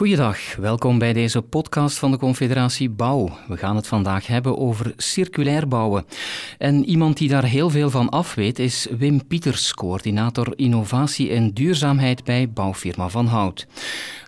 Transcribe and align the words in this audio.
Goeiedag, 0.00 0.56
welkom 0.56 0.98
bij 0.98 1.12
deze 1.12 1.42
podcast 1.42 1.98
van 1.98 2.10
de 2.10 2.16
Confederatie 2.16 2.90
Bouw. 2.90 3.38
We 3.48 3.56
gaan 3.56 3.76
het 3.76 3.86
vandaag 3.86 4.26
hebben 4.26 4.58
over 4.58 4.92
circulair 4.96 5.68
bouwen. 5.68 6.04
En 6.58 6.84
iemand 6.84 7.16
die 7.16 7.28
daar 7.28 7.44
heel 7.44 7.70
veel 7.70 7.90
van 7.90 8.08
af 8.08 8.34
weet 8.34 8.58
is 8.58 8.86
Wim 8.98 9.26
Pieters, 9.26 9.74
coördinator 9.74 10.52
innovatie 10.56 11.30
en 11.30 11.50
duurzaamheid 11.50 12.24
bij 12.24 12.50
bouwfirma 12.50 13.08
Van 13.08 13.26
Hout. 13.26 13.66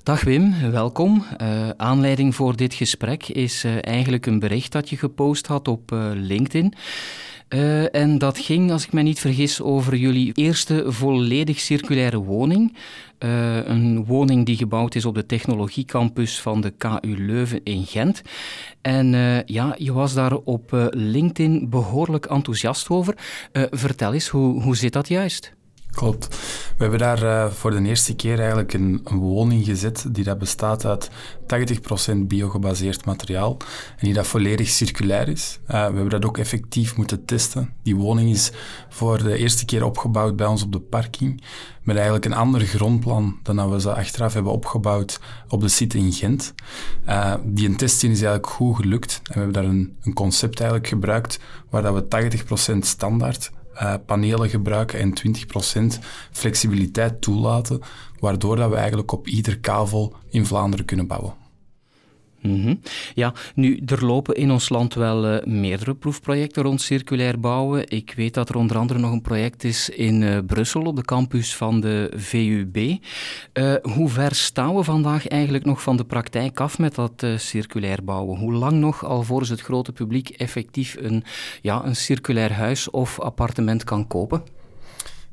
Dag 0.03 0.23
Wim, 0.23 0.55
welkom. 0.71 1.25
Uh, 1.43 1.69
aanleiding 1.77 2.35
voor 2.35 2.57
dit 2.57 2.75
gesprek 2.75 3.29
is 3.29 3.65
uh, 3.65 3.73
eigenlijk 3.81 4.27
een 4.27 4.39
bericht 4.39 4.73
dat 4.73 4.89
je 4.89 4.97
gepost 4.97 5.47
had 5.47 5.69
op 5.69 5.93
uh, 5.93 6.11
LinkedIn. 6.15 6.75
Uh, 7.55 7.95
en 7.95 8.19
dat 8.19 8.39
ging, 8.39 8.71
als 8.71 8.85
ik 8.85 8.93
me 8.93 9.03
niet 9.03 9.21
vergis, 9.21 9.61
over 9.61 9.97
jullie 9.97 10.33
eerste 10.35 10.85
volledig 10.87 11.61
circulaire 11.61 12.19
woning. 12.19 12.77
Uh, 13.19 13.67
een 13.67 14.05
woning 14.05 14.47
die 14.47 14.57
gebouwd 14.57 14.95
is 14.95 15.05
op 15.05 15.15
de 15.15 15.27
technologiecampus 15.27 16.41
van 16.41 16.61
de 16.61 16.71
KU 16.71 17.17
Leuven 17.27 17.61
in 17.65 17.87
Gent. 17.87 18.23
En 18.81 19.13
uh, 19.13 19.43
ja, 19.43 19.75
je 19.79 19.93
was 19.93 20.15
daar 20.15 20.35
op 20.37 20.91
LinkedIn 20.91 21.71
behoorlijk 21.71 22.27
enthousiast 22.27 22.89
over. 22.89 23.15
vertel 23.71 24.13
eens, 24.13 24.29
hoe, 24.29 24.63
hoe 24.63 24.77
zit 24.77 24.93
dat 24.93 25.09
juist? 25.09 25.55
Klopt. 25.93 26.29
We 26.77 26.83
hebben 26.89 26.99
daar 26.99 27.23
uh, 27.23 27.47
voor 27.47 27.71
de 27.71 27.83
eerste 27.83 28.15
keer 28.15 28.39
eigenlijk 28.39 28.73
een, 28.73 29.01
woning 29.05 29.65
gezet 29.65 30.07
die 30.09 30.25
dat 30.25 30.39
bestaat 30.39 30.85
uit 30.85 31.11
80% 32.11 32.17
biogebaseerd 32.17 33.05
materiaal 33.05 33.57
en 33.91 34.07
die 34.07 34.15
dat 34.15 34.27
volledig 34.27 34.69
circulair 34.69 35.29
is. 35.29 35.59
Uh, 35.63 35.67
we 35.71 35.77
hebben 35.77 36.09
dat 36.09 36.25
ook 36.25 36.39
effectief 36.39 36.97
moeten 36.97 37.25
testen. 37.25 37.75
Die 37.83 37.97
woning 37.97 38.31
is 38.31 38.53
voor 38.89 39.23
de 39.23 39.37
eerste 39.37 39.65
keer 39.65 39.85
opgebouwd 39.85 40.37
bij 40.37 40.47
ons 40.47 40.63
op 40.63 40.73
de 40.73 40.81
parking 40.81 41.43
met 41.83 41.95
eigenlijk 41.95 42.25
een 42.25 42.35
ander 42.35 42.61
grondplan 42.61 43.39
dan 43.43 43.57
dat 43.57 43.71
we 43.71 43.81
ze 43.81 43.95
achteraf 43.95 44.35
hebben 44.35 44.53
opgebouwd 44.53 45.21
op 45.49 45.61
de 45.61 45.69
site 45.69 45.99
in 45.99 46.13
Gent. 46.13 46.55
Uh, 47.09 47.35
die 47.45 47.69
een 47.69 47.77
testing 47.77 48.13
is 48.13 48.23
eigenlijk 48.23 48.53
goed 48.53 48.77
gelukt 48.77 49.21
en 49.23 49.33
we 49.33 49.39
hebben 49.39 49.53
daar 49.53 49.71
een, 49.71 49.97
een 50.03 50.13
concept 50.13 50.61
eigenlijk 50.61 50.89
gebruikt 50.89 51.39
waar 51.71 51.83
dat 51.83 51.95
we 51.95 52.33
80% 52.75 52.79
standaard 52.79 53.51
uh, 53.83 53.95
panelen 54.07 54.49
gebruiken 54.49 54.99
en 54.99 55.15
20% 55.99 55.99
flexibiliteit 56.31 57.21
toelaten, 57.21 57.81
waardoor 58.19 58.57
dat 58.57 58.71
we 58.71 58.77
eigenlijk 58.77 59.13
op 59.13 59.27
ieder 59.27 59.59
kavel 59.59 60.15
in 60.31 60.47
Vlaanderen 60.47 60.85
kunnen 60.85 61.07
bouwen. 61.07 61.42
-hmm. 62.43 62.81
Ja, 63.15 63.33
nu, 63.55 63.83
er 63.87 64.05
lopen 64.05 64.35
in 64.35 64.51
ons 64.51 64.69
land 64.69 64.95
wel 64.95 65.35
uh, 65.35 65.45
meerdere 65.45 65.95
proefprojecten 65.95 66.63
rond 66.63 66.81
circulair 66.81 67.41
bouwen. 67.41 67.89
Ik 67.89 68.13
weet 68.17 68.35
dat 68.35 68.49
er 68.49 68.57
onder 68.57 68.79
andere 68.79 68.99
nog 68.99 69.13
een 69.13 69.23
project 69.23 69.65
is 69.65 69.89
in 69.89 70.23
uh, 70.23 70.39
Brussel 70.47 70.83
op 70.83 70.97
de 70.97 71.03
campus 71.03 71.57
van 71.57 71.81
de 71.81 72.13
VUB. 72.17 72.77
Uh, 72.77 73.75
hoe 73.83 74.09
ver 74.09 74.35
staan 74.35 74.75
we 74.75 74.83
vandaag 74.83 75.29
eigenlijk 75.29 75.65
nog 75.65 75.83
van 75.83 75.97
de 75.97 76.05
praktijk 76.05 76.61
af 76.61 76.79
met 76.79 76.95
dat 76.95 77.27
circulair 77.37 78.05
bouwen? 78.05 78.39
Hoe 78.39 78.53
lang 78.53 78.73
nog 78.73 79.05
alvorens 79.05 79.49
het 79.49 79.61
grote 79.61 79.93
publiek 79.93 80.29
effectief 80.29 80.97
een, 81.01 81.25
ja, 81.63 81.85
een 81.85 81.97
circulair 81.97 82.53
huis 82.53 82.91
of 82.91 83.21
appartement 83.21 83.85
kan 83.85 84.07
kopen? 84.07 84.43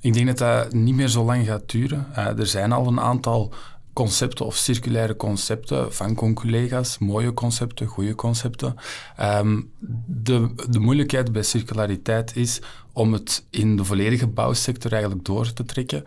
Ik 0.02 0.14
denk 0.14 0.28
dat 0.28 0.38
dat 0.38 0.74
niet 0.74 0.96
meer 0.96 1.08
zo 1.08 1.24
lang 1.24 1.46
gaat 1.46 1.72
duren. 1.72 2.08
er 2.16 2.48
zijn 2.48 2.72
al 2.72 2.88
een 2.88 3.00
aantal 3.00 3.54
concepten 4.00 4.46
of 4.46 4.56
circulaire 4.56 5.16
concepten 5.16 5.94
van 5.94 6.34
collega's, 6.34 6.98
mooie 6.98 7.34
concepten, 7.34 7.88
goede 7.88 8.16
concepten. 8.16 8.76
Um, 9.22 9.72
de, 10.06 10.54
de 10.70 10.80
moeilijkheid 10.80 11.32
bij 11.32 11.44
circulariteit 11.44 12.36
is 12.36 12.62
om 13.00 13.14
het 13.14 13.46
in 13.50 13.76
de 13.76 13.84
volledige 13.84 14.28
bouwsector 14.28 14.92
eigenlijk 14.92 15.26
door 15.26 15.54
te 15.54 15.66
trekken. 15.66 16.04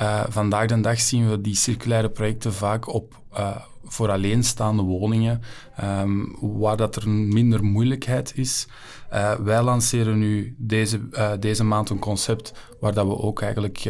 Uh, 0.00 0.24
vandaag 0.28 0.66
de 0.66 0.80
dag 0.80 1.00
zien 1.00 1.30
we 1.30 1.40
die 1.40 1.54
circulaire 1.54 2.10
projecten 2.10 2.52
vaak 2.52 2.94
op 2.94 3.20
uh, 3.32 3.56
voor 3.84 4.10
alleenstaande 4.10 4.82
woningen, 4.82 5.42
um, 5.82 6.36
waar 6.40 6.76
dat 6.76 6.96
er 6.96 7.08
minder 7.08 7.64
moeilijkheid 7.64 8.32
is. 8.36 8.66
Uh, 9.12 9.34
wij 9.34 9.62
lanceren 9.62 10.18
nu 10.18 10.54
deze, 10.58 11.00
deze 11.40 11.64
maand 11.64 11.90
een 11.90 11.98
concept 11.98 12.52
waar 12.80 12.94
dat 12.94 13.06
we 13.06 13.18
ook 13.18 13.40
eigenlijk 13.40 13.84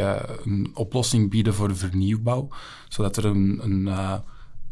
een 0.45 0.71
oplossing 0.75 1.31
bieden 1.31 1.55
voor 1.55 1.77
vernieuwbouw, 1.77 2.49
zodat 2.89 3.17
er 3.17 3.25
een, 3.25 3.61
een 3.62 3.89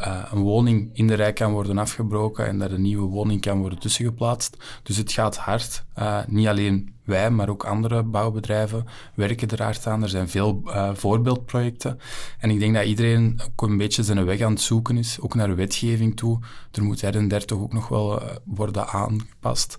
uh, 0.06 0.22
een 0.30 0.42
woning 0.42 0.90
in 0.92 1.06
de 1.06 1.14
rij 1.14 1.32
kan 1.32 1.52
worden 1.52 1.78
afgebroken 1.78 2.46
en 2.46 2.58
dat 2.58 2.70
een 2.70 2.82
nieuwe 2.82 3.08
woning 3.08 3.40
kan 3.40 3.58
worden 3.58 3.78
tussengeplaatst. 3.78 4.56
Dus 4.82 4.96
het 4.96 5.12
gaat 5.12 5.36
hard. 5.36 5.84
Uh, 5.98 6.18
niet 6.26 6.46
alleen 6.46 6.94
wij, 7.04 7.30
maar 7.30 7.48
ook 7.48 7.64
andere 7.64 8.02
bouwbedrijven 8.02 8.84
werken 9.14 9.48
er 9.48 9.62
hard 9.62 9.86
aan. 9.86 10.02
Er 10.02 10.08
zijn 10.08 10.28
veel 10.28 10.62
uh, 10.64 10.94
voorbeeldprojecten. 10.94 11.98
En 12.38 12.50
ik 12.50 12.58
denk 12.58 12.74
dat 12.74 12.84
iedereen 12.84 13.40
ook 13.50 13.68
een 13.68 13.76
beetje 13.76 14.02
zijn 14.02 14.24
weg 14.24 14.40
aan 14.40 14.52
het 14.52 14.60
zoeken 14.60 14.96
is, 14.96 15.20
ook 15.20 15.34
naar 15.34 15.56
wetgeving 15.56 16.16
toe. 16.16 16.38
Er 16.72 16.82
moet 16.82 17.04
R30 17.04 17.44
ook 17.52 17.72
nog 17.72 17.88
wel 17.88 18.22
worden 18.44 18.88
aangepast, 18.88 19.76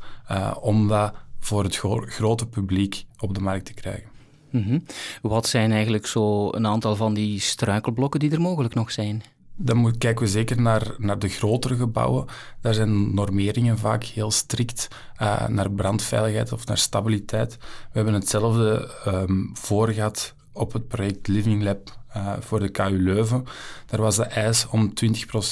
om 0.62 0.88
dat 0.88 1.14
voor 1.40 1.64
het 1.64 1.76
gro 1.76 2.04
grote 2.08 2.48
publiek 2.48 3.06
op 3.20 3.34
de 3.34 3.42
markt 3.42 3.66
te 3.66 3.74
krijgen. 3.74 4.10
-hmm. 4.50 4.84
Wat 5.22 5.48
zijn 5.48 5.72
eigenlijk 5.72 6.06
zo 6.06 6.52
een 6.52 6.68
aantal 6.68 6.96
van 6.96 7.14
die 7.14 7.40
struikelblokken 7.40 8.20
die 8.20 8.32
er 8.32 8.42
mogelijk 8.42 8.74
nog 8.74 8.92
zijn? 8.92 9.24
Dan 9.56 9.78
moet, 9.78 9.98
kijken 9.98 10.26
we 10.26 10.32
zeker 10.32 10.62
naar, 10.62 10.96
naar 10.98 11.20
de 11.20 11.28
grotere 11.30 11.76
gebouwen. 11.76 12.26
Daar 12.62 12.74
zijn 12.74 13.14
normeringen 13.14 13.78
vaak 13.78 14.04
heel 14.04 14.32
strikt 14.32 14.88
uh, 15.22 15.48
naar 15.48 15.72
brandveiligheid 15.72 16.52
of 16.52 16.66
naar 16.66 16.78
stabiliteit. 16.78 17.58
We 17.58 17.66
hebben 17.92 18.14
hetzelfde 18.14 18.92
um, 19.08 19.52
voor 19.54 19.90
gehad 19.90 20.34
op 20.52 20.74
het 20.74 20.88
project 20.88 21.28
Living 21.28 21.64
Lab 21.64 22.02
uh, 22.18 22.34
voor 22.40 22.60
de 22.60 22.70
KU 22.70 23.04
Leuven. 23.04 23.46
Daar 23.86 24.02
was 24.02 24.16
de 24.16 24.24
eis 24.24 24.68
om 24.68 24.94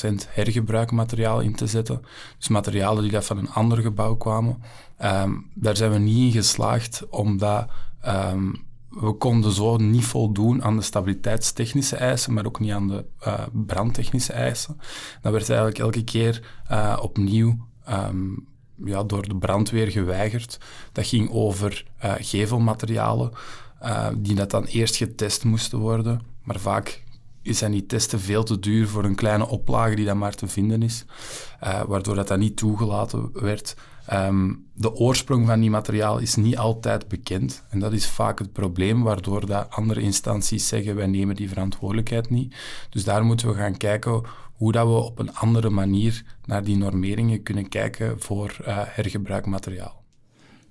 20% 0.03 0.13
hergebruikmateriaal 0.29 1.39
in 1.39 1.55
te 1.55 1.67
zetten. 1.67 2.01
Dus 2.37 2.47
materialen 2.47 3.03
die 3.03 3.11
dat 3.11 3.25
van 3.25 3.37
een 3.37 3.51
ander 3.51 3.77
gebouw 3.77 4.15
kwamen. 4.15 4.63
Um, 5.03 5.49
daar 5.53 5.75
zijn 5.75 5.91
we 5.91 5.97
niet 5.97 6.17
in 6.17 6.41
geslaagd 6.41 7.09
om 7.09 7.37
dat 7.37 7.67
um, 8.07 8.69
we 8.91 9.11
konden 9.11 9.51
zo 9.51 9.77
niet 9.77 10.05
voldoen 10.05 10.63
aan 10.63 10.75
de 10.75 10.81
stabiliteitstechnische 10.81 11.95
eisen, 11.95 12.33
maar 12.33 12.45
ook 12.45 12.59
niet 12.59 12.71
aan 12.71 12.87
de 12.87 13.05
uh, 13.27 13.39
brandtechnische 13.51 14.33
eisen. 14.33 14.77
Dat 15.21 15.31
werd 15.31 15.49
eigenlijk 15.49 15.79
elke 15.79 16.03
keer 16.03 16.61
uh, 16.71 16.99
opnieuw 17.01 17.57
um, 17.89 18.47
ja, 18.85 19.03
door 19.03 19.27
de 19.27 19.35
brandweer 19.35 19.87
geweigerd. 19.87 20.59
Dat 20.91 21.07
ging 21.07 21.29
over 21.29 21.85
uh, 22.03 22.13
gevelmaterialen, 22.17 23.31
die 24.17 24.35
dat 24.35 24.51
dan 24.51 24.63
eerst 24.63 24.95
getest 24.95 25.43
moesten 25.43 25.79
worden. 25.79 26.21
Maar 26.43 26.59
vaak 26.59 27.03
zijn 27.43 27.71
die 27.71 27.85
testen 27.85 28.19
veel 28.19 28.43
te 28.43 28.59
duur 28.59 28.87
voor 28.87 29.03
een 29.03 29.15
kleine 29.15 29.47
oplage 29.47 29.95
die 29.95 30.05
dan 30.05 30.17
maar 30.17 30.35
te 30.35 30.47
vinden 30.47 30.83
is, 30.83 31.05
waardoor 31.87 32.15
dat, 32.15 32.27
dat 32.27 32.39
niet 32.39 32.57
toegelaten 32.57 33.29
werd. 33.33 33.75
Um, 34.13 34.65
de 34.73 34.93
oorsprong 34.93 35.47
van 35.47 35.59
die 35.59 35.69
materiaal 35.69 36.17
is 36.17 36.35
niet 36.35 36.57
altijd 36.57 37.07
bekend. 37.07 37.63
En 37.69 37.79
dat 37.79 37.93
is 37.93 38.07
vaak 38.07 38.39
het 38.39 38.51
probleem, 38.51 39.03
waardoor 39.03 39.45
dat 39.45 39.69
andere 39.69 40.01
instanties 40.01 40.67
zeggen 40.67 40.95
wij 40.95 41.07
nemen 41.07 41.35
die 41.35 41.49
verantwoordelijkheid 41.49 42.29
niet. 42.29 42.55
Dus 42.89 43.03
daar 43.03 43.23
moeten 43.23 43.47
we 43.47 43.53
gaan 43.53 43.77
kijken 43.77 44.23
hoe 44.53 44.71
dat 44.71 44.87
we 44.87 44.93
op 44.93 45.19
een 45.19 45.35
andere 45.35 45.69
manier 45.69 46.23
naar 46.45 46.63
die 46.63 46.77
normeringen 46.77 47.43
kunnen 47.43 47.69
kijken 47.69 48.21
voor 48.21 48.57
uh, 48.61 48.67
hergebruikmateriaal. 48.85 50.00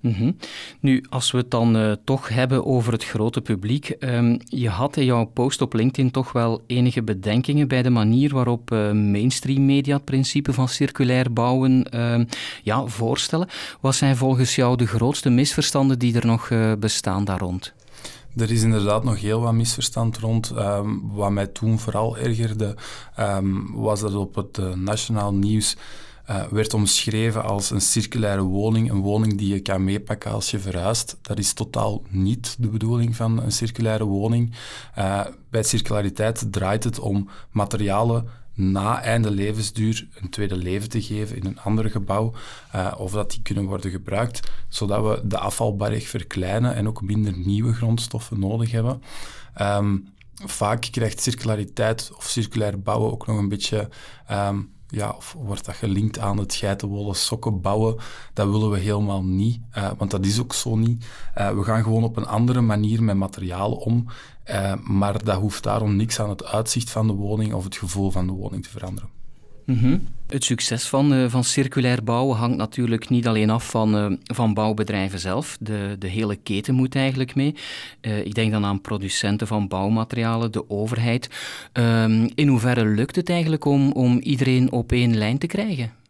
-hmm. 0.01 0.35
Nu, 0.79 1.03
als 1.09 1.31
we 1.31 1.37
het 1.37 1.51
dan 1.51 1.75
uh, 1.75 1.91
toch 2.03 2.29
hebben 2.29 2.65
over 2.65 2.93
het 2.93 3.03
grote 3.03 3.41
publiek. 3.41 3.95
Um, 3.99 4.37
je 4.45 4.69
had 4.69 4.97
in 4.97 5.05
jouw 5.05 5.25
post 5.25 5.61
op 5.61 5.73
LinkedIn 5.73 6.11
toch 6.11 6.31
wel 6.31 6.61
enige 6.67 7.03
bedenkingen 7.03 7.67
bij 7.67 7.81
de 7.81 7.89
manier 7.89 8.33
waarop 8.33 8.71
uh, 8.71 8.91
mainstream 8.91 9.65
media 9.65 9.95
het 9.95 10.05
principe 10.05 10.53
van 10.53 10.67
circulair 10.67 11.33
bouwen 11.33 11.85
uh, 11.95 12.19
ja, 12.63 12.85
voorstellen. 12.85 13.47
Wat 13.81 13.95
zijn 13.95 14.15
volgens 14.15 14.55
jou 14.55 14.77
de 14.77 14.87
grootste 14.87 15.29
misverstanden 15.29 15.99
die 15.99 16.15
er 16.15 16.25
nog 16.25 16.49
eh, 16.49 16.71
bestaan 16.79 17.23
daar 17.23 17.39
rond? 17.39 17.73
Er 18.35 18.51
is 18.51 18.63
inderdaad 18.63 19.03
nog 19.03 19.19
heel 19.19 19.41
wat 19.41 19.53
misverstand 19.53 20.17
rond. 20.17 20.51
Um, 20.57 21.01
wat 21.13 21.31
mij 21.31 21.47
toen 21.47 21.79
vooral 21.79 22.17
ergerde, 22.17 22.75
was 23.73 23.99
dat 23.99 24.15
op 24.15 24.35
het 24.35 24.75
nationaal 24.75 25.33
nieuws 25.33 25.75
uh, 26.29 26.43
werd 26.47 26.73
omschreven 26.73 27.43
als 27.43 27.69
een 27.69 27.81
circulaire 27.81 28.41
woning, 28.41 28.91
een 28.91 29.01
woning 29.01 29.37
die 29.37 29.53
je 29.53 29.59
kan 29.59 29.83
meepakken 29.83 30.31
als 30.31 30.51
je 30.51 30.59
verhuist. 30.59 31.17
Dat 31.21 31.37
is 31.37 31.53
totaal 31.53 32.01
niet 32.09 32.55
de 32.59 32.67
bedoeling 32.67 33.15
van 33.15 33.43
een 33.43 33.51
circulaire 33.51 34.03
woning. 34.05 34.53
Uh, 34.97 35.25
bij 35.49 35.63
circulariteit 35.63 36.51
draait 36.51 36.83
het 36.83 36.99
om 36.99 37.29
materialen 37.51 38.29
na 38.53 39.01
einde 39.01 39.31
levensduur 39.31 40.07
een 40.15 40.29
tweede 40.29 40.55
leven 40.55 40.89
te 40.89 41.01
geven 41.01 41.35
in 41.35 41.45
een 41.45 41.59
ander 41.59 41.89
gebouw, 41.89 42.33
uh, 42.75 42.93
of 42.97 43.11
dat 43.11 43.31
die 43.31 43.41
kunnen 43.41 43.65
worden 43.65 43.91
gebruikt, 43.91 44.51
zodat 44.69 45.03
we 45.03 45.27
de 45.27 45.37
afvalberg 45.37 46.07
verkleinen 46.07 46.75
en 46.75 46.87
ook 46.87 47.01
minder 47.01 47.37
nieuwe 47.37 47.73
grondstoffen 47.73 48.39
nodig 48.39 48.71
hebben. 48.71 49.01
Um, 49.61 50.09
vaak 50.45 50.87
krijgt 50.91 51.21
circulariteit 51.21 52.11
of 52.15 52.25
circulair 52.25 52.81
bouwen 52.81 53.11
ook 53.11 53.27
nog 53.27 53.37
een 53.37 53.49
beetje 53.49 53.89
um, 54.31 54.69
ja, 54.91 55.09
of 55.09 55.35
wordt 55.39 55.65
dat 55.65 55.75
gelinkt 55.75 56.19
aan 56.19 56.37
het 56.37 56.53
geitenwolle 56.53 57.13
sokken 57.13 57.61
bouwen? 57.61 57.95
Dat 58.33 58.49
willen 58.49 58.69
we 58.69 58.79
helemaal 58.79 59.23
niet, 59.23 59.59
uh, 59.77 59.91
want 59.97 60.11
dat 60.11 60.25
is 60.25 60.39
ook 60.39 60.53
zo 60.53 60.75
niet. 60.75 61.05
Uh, 61.37 61.49
we 61.49 61.63
gaan 61.63 61.83
gewoon 61.83 62.03
op 62.03 62.17
een 62.17 62.27
andere 62.27 62.61
manier 62.61 63.03
met 63.03 63.15
materialen 63.15 63.77
om, 63.77 64.05
uh, 64.49 64.73
maar 64.75 65.23
dat 65.23 65.39
hoeft 65.39 65.63
daarom 65.63 65.95
niks 65.95 66.19
aan 66.19 66.29
het 66.29 66.45
uitzicht 66.45 66.89
van 66.89 67.07
de 67.07 67.13
woning 67.13 67.53
of 67.53 67.63
het 67.63 67.75
gevoel 67.75 68.11
van 68.11 68.27
de 68.27 68.33
woning 68.33 68.63
te 68.63 68.69
veranderen. 68.69 69.09
Mhm. 69.65 69.97
Het 70.31 70.43
succes 70.43 70.87
van, 70.87 71.13
uh, 71.13 71.25
van 71.29 71.43
circulair 71.43 72.03
bouwen 72.03 72.37
hangt 72.37 72.57
natuurlijk 72.57 73.09
niet 73.09 73.27
alleen 73.27 73.49
af 73.49 73.69
van, 73.69 73.95
uh, 73.95 74.17
van 74.23 74.53
bouwbedrijven 74.53 75.19
zelf. 75.19 75.57
De, 75.59 75.95
de 75.99 76.07
hele 76.07 76.35
keten 76.35 76.75
moet 76.75 76.95
eigenlijk 76.95 77.35
mee. 77.35 77.55
Uh, 78.01 78.25
ik 78.25 78.33
denk 78.33 78.51
dan 78.51 78.65
aan 78.65 78.81
producenten 78.81 79.47
van 79.47 79.67
bouwmaterialen, 79.67 80.51
de 80.51 80.69
overheid. 80.69 81.29
Ehm, 81.71 82.29
in 82.35 82.47
hoeverre 82.47 82.85
lukt 82.85 83.15
het 83.15 83.29
eigenlijk 83.29 83.65
om, 83.65 83.91
om 83.91 84.19
iedereen 84.19 84.71
op 84.71 84.91
één 84.91 85.17
lijn 85.17 85.37
te 85.37 85.47
krijgen? 85.47 86.00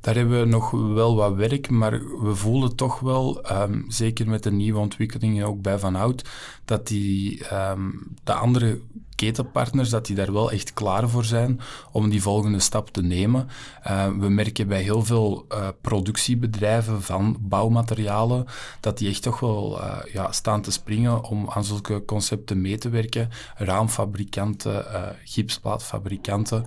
Daar 0.00 0.14
hebben 0.14 0.40
we 0.40 0.46
nog 0.46 0.70
wel 0.70 1.16
wat 1.16 1.34
werk, 1.34 1.70
maar 1.70 1.90
we 2.22 2.34
voelen 2.34 2.76
toch 2.76 3.00
wel, 3.00 3.52
um, 3.52 3.84
zeker 3.88 4.28
met 4.28 4.42
de 4.42 4.52
nieuwe 4.52 4.78
ontwikkelingen 4.78 5.46
ook 5.46 5.62
bij 5.62 5.78
Van 5.78 5.94
Hout, 5.94 6.28
dat 6.64 6.86
die, 6.86 7.54
um, 7.54 8.16
de 8.24 8.32
andere 8.32 8.80
ketenpartners, 9.14 9.90
dat 9.90 10.06
die 10.06 10.16
daar 10.16 10.32
wel 10.32 10.52
echt 10.52 10.72
klaar 10.72 11.08
voor 11.08 11.24
zijn 11.24 11.60
om 11.92 12.08
die 12.08 12.22
volgende 12.22 12.60
stap 12.60 12.90
te 12.90 13.02
nemen. 13.02 13.48
Uh, 13.86 14.06
we 14.06 14.28
merken 14.28 14.68
bij 14.68 14.82
heel 14.82 15.04
veel 15.04 15.46
uh, 15.52 15.68
productiebedrijven 15.80 17.02
van 17.02 17.36
bouwmaterialen 17.40 18.44
dat 18.80 18.98
die 18.98 19.08
echt 19.08 19.22
toch 19.22 19.40
wel 19.40 19.80
uh, 19.80 19.96
ja, 20.12 20.32
staan 20.32 20.62
te 20.62 20.70
springen 20.70 21.22
om 21.22 21.50
aan 21.50 21.64
zulke 21.64 22.04
concepten 22.04 22.60
mee 22.60 22.78
te 22.78 22.88
werken. 22.88 23.28
Raamfabrikanten, 23.56 24.84
gipsplaatfabrikanten. 25.24 26.66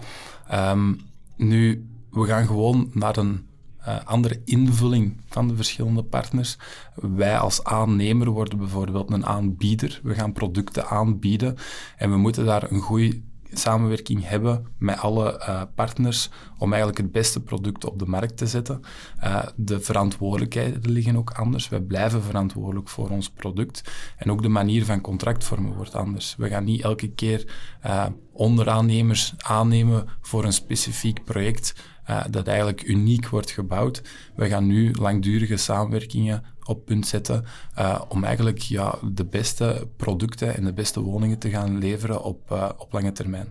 Um, 0.53 0.99
nu, 1.35 1.89
we 2.11 2.25
gaan 2.25 2.47
gewoon 2.47 2.89
naar 2.93 3.17
een 3.17 3.49
uh, 3.87 4.05
andere 4.05 4.41
invulling 4.45 5.21
van 5.27 5.47
de 5.47 5.55
verschillende 5.55 6.03
partners. 6.03 6.57
Wij 6.95 7.37
als 7.37 7.63
aannemer 7.63 8.29
worden 8.29 8.57
bijvoorbeeld 8.57 9.11
een 9.11 9.25
aanbieder. 9.25 9.99
We 10.03 10.13
gaan 10.13 10.33
producten 10.33 10.87
aanbieden 10.87 11.55
en 11.97 12.09
we 12.09 12.17
moeten 12.17 12.45
daar 12.45 12.71
een 12.71 12.81
goede 12.81 13.21
samenwerking 13.53 14.27
hebben 14.27 14.65
met 14.77 14.99
alle 14.99 15.39
uh, 15.39 15.61
partners 15.75 16.29
om 16.57 16.69
eigenlijk 16.69 17.01
het 17.01 17.11
beste 17.11 17.41
product 17.41 17.85
op 17.85 17.99
de 17.99 18.05
markt 18.05 18.37
te 18.37 18.47
zetten. 18.47 18.81
Uh, 19.23 19.43
de 19.55 19.81
verantwoordelijkheden 19.81 20.91
liggen 20.91 21.17
ook 21.17 21.31
anders. 21.31 21.69
Wij 21.69 21.79
blijven 21.79 22.23
verantwoordelijk 22.23 22.89
voor 22.89 23.09
ons 23.09 23.29
product. 23.29 23.91
En 24.17 24.31
ook 24.31 24.41
de 24.41 24.49
manier 24.49 24.85
van 24.85 25.01
contractvormen 25.01 25.75
wordt 25.75 25.95
anders. 25.95 26.35
We 26.37 26.47
gaan 26.47 26.63
niet 26.63 26.81
elke 26.81 27.11
keer 27.11 27.53
uh, 27.85 28.05
onderaannemers 28.31 29.33
aannemen 29.37 30.07
voor 30.21 30.43
een 30.43 30.53
specifiek 30.53 31.23
project 31.23 31.73
uh, 32.11 32.23
dat 32.29 32.47
eigenlijk 32.47 32.87
uniek 32.87 33.27
wordt 33.27 33.51
gebouwd. 33.51 34.01
We 34.35 34.47
gaan 34.47 34.67
nu 34.67 34.93
langdurige 34.93 35.57
samenwerkingen 35.57 36.43
op 36.63 36.85
punt 36.85 37.07
zetten 37.07 37.45
uh, 37.79 38.01
om 38.09 38.23
eigenlijk 38.23 38.59
ja, 38.59 38.95
de 39.13 39.25
beste 39.25 39.87
producten 39.97 40.55
en 40.55 40.63
de 40.63 40.73
beste 40.73 40.99
woningen 40.99 41.37
te 41.37 41.49
gaan 41.49 41.77
leveren 41.77 42.23
op, 42.23 42.51
uh, 42.51 42.69
op 42.77 42.93
lange 42.93 43.11
termijn. 43.11 43.47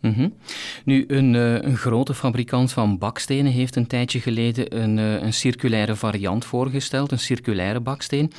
-hmm. 0.00 0.34
Nu, 0.84 1.04
een, 1.08 1.34
een, 1.34 1.76
grote 1.76 2.14
fabrikant 2.14 2.72
van 2.72 2.98
bakstenen 2.98 3.52
heeft 3.52 3.76
een 3.76 3.86
tijdje 3.86 4.20
geleden 4.20 4.82
een, 4.82 4.96
een 4.96 5.32
circulaire 5.32 5.96
variant 5.96 6.44
voorgesteld, 6.44 7.12
een 7.12 7.18
circulaire 7.18 7.80
baksteen. 7.80 8.32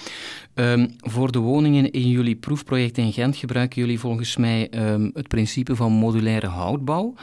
Um, 0.54 0.96
voor 0.98 1.32
de 1.32 1.40
woningen 1.40 1.92
in 1.92 2.10
jullie 2.10 2.36
proefproject 2.36 2.98
in 2.98 3.14
Gent 3.14 3.36
gebruiken 3.36 3.82
jullie 3.82 4.00
volgens 4.00 4.38
mij 4.38 4.92
um, 4.92 5.12
het 5.14 5.28
principe 5.28 5.76
van 5.76 5.92
modulaire 5.92 6.48
houtbouw. 6.48 7.14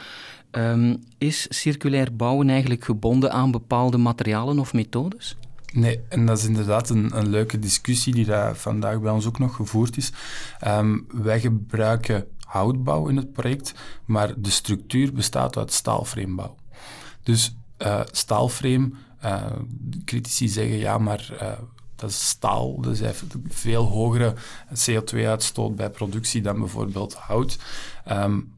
Um, 0.57 1.03
is 1.17 1.45
circulair 1.49 2.15
bouwen 2.15 2.49
eigenlijk 2.49 2.85
gebonden 2.85 3.31
aan 3.31 3.51
bepaalde 3.51 3.97
materialen 3.97 4.59
of 4.59 4.73
methodes? 4.73 5.37
Nee, 5.73 5.99
en 6.09 6.25
dat 6.25 6.37
is 6.37 6.45
inderdaad 6.45 6.89
een, 6.89 7.17
een 7.17 7.29
leuke 7.29 7.59
discussie 7.59 8.13
die 8.13 8.25
daar 8.25 8.55
vandaag 8.55 8.99
bij 8.99 9.11
ons 9.11 9.25
ook 9.25 9.39
nog 9.39 9.55
gevoerd 9.55 9.97
is. 9.97 10.11
Um, 10.67 11.07
wij 11.11 11.39
gebruiken 11.39 12.27
houtbouw 12.45 13.07
in 13.07 13.17
het 13.17 13.33
project, 13.33 13.73
maar 14.05 14.33
de 14.37 14.49
structuur 14.49 15.13
bestaat 15.13 15.57
uit 15.57 15.73
staalframebouw. 15.73 16.55
Dus 17.23 17.55
uh, 17.81 18.01
staalframe, 18.11 18.91
uh, 19.23 19.45
critici 20.05 20.47
zeggen 20.47 20.77
ja, 20.77 20.97
maar 20.97 21.29
uh, 21.41 21.51
dat 21.95 22.09
is 22.09 22.27
staal, 22.27 22.81
dus 22.81 22.99
heeft 22.99 23.23
veel 23.47 23.83
hogere 23.83 24.33
CO2-uitstoot 24.89 25.75
bij 25.75 25.89
productie 25.89 26.41
dan 26.41 26.59
bijvoorbeeld 26.59 27.13
hout. 27.13 27.57
Um, 28.11 28.53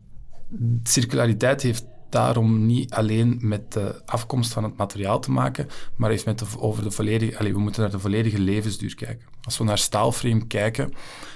circulariteit 0.83 1.61
heeft 1.61 1.85
daarom 2.09 2.65
niet 2.65 2.93
alleen 2.93 3.37
met 3.41 3.73
de 3.73 4.01
afkomst 4.05 4.53
van 4.53 4.63
het 4.63 4.77
materiaal 4.77 5.19
te 5.19 5.31
maken, 5.31 5.67
maar 5.95 6.09
heeft 6.09 6.25
met 6.25 6.57
over 6.57 6.83
de 6.83 6.91
volledige, 6.91 7.37
allez, 7.37 7.51
we 7.51 7.59
moeten 7.59 7.81
naar 7.81 7.91
de 7.91 7.99
volledige 7.99 8.39
levensduur 8.39 8.95
kijken. 8.95 9.27
Als 9.41 9.57
we 9.57 9.63
naar 9.63 9.77
staalframe 9.77 10.47
kijken, 10.47 10.93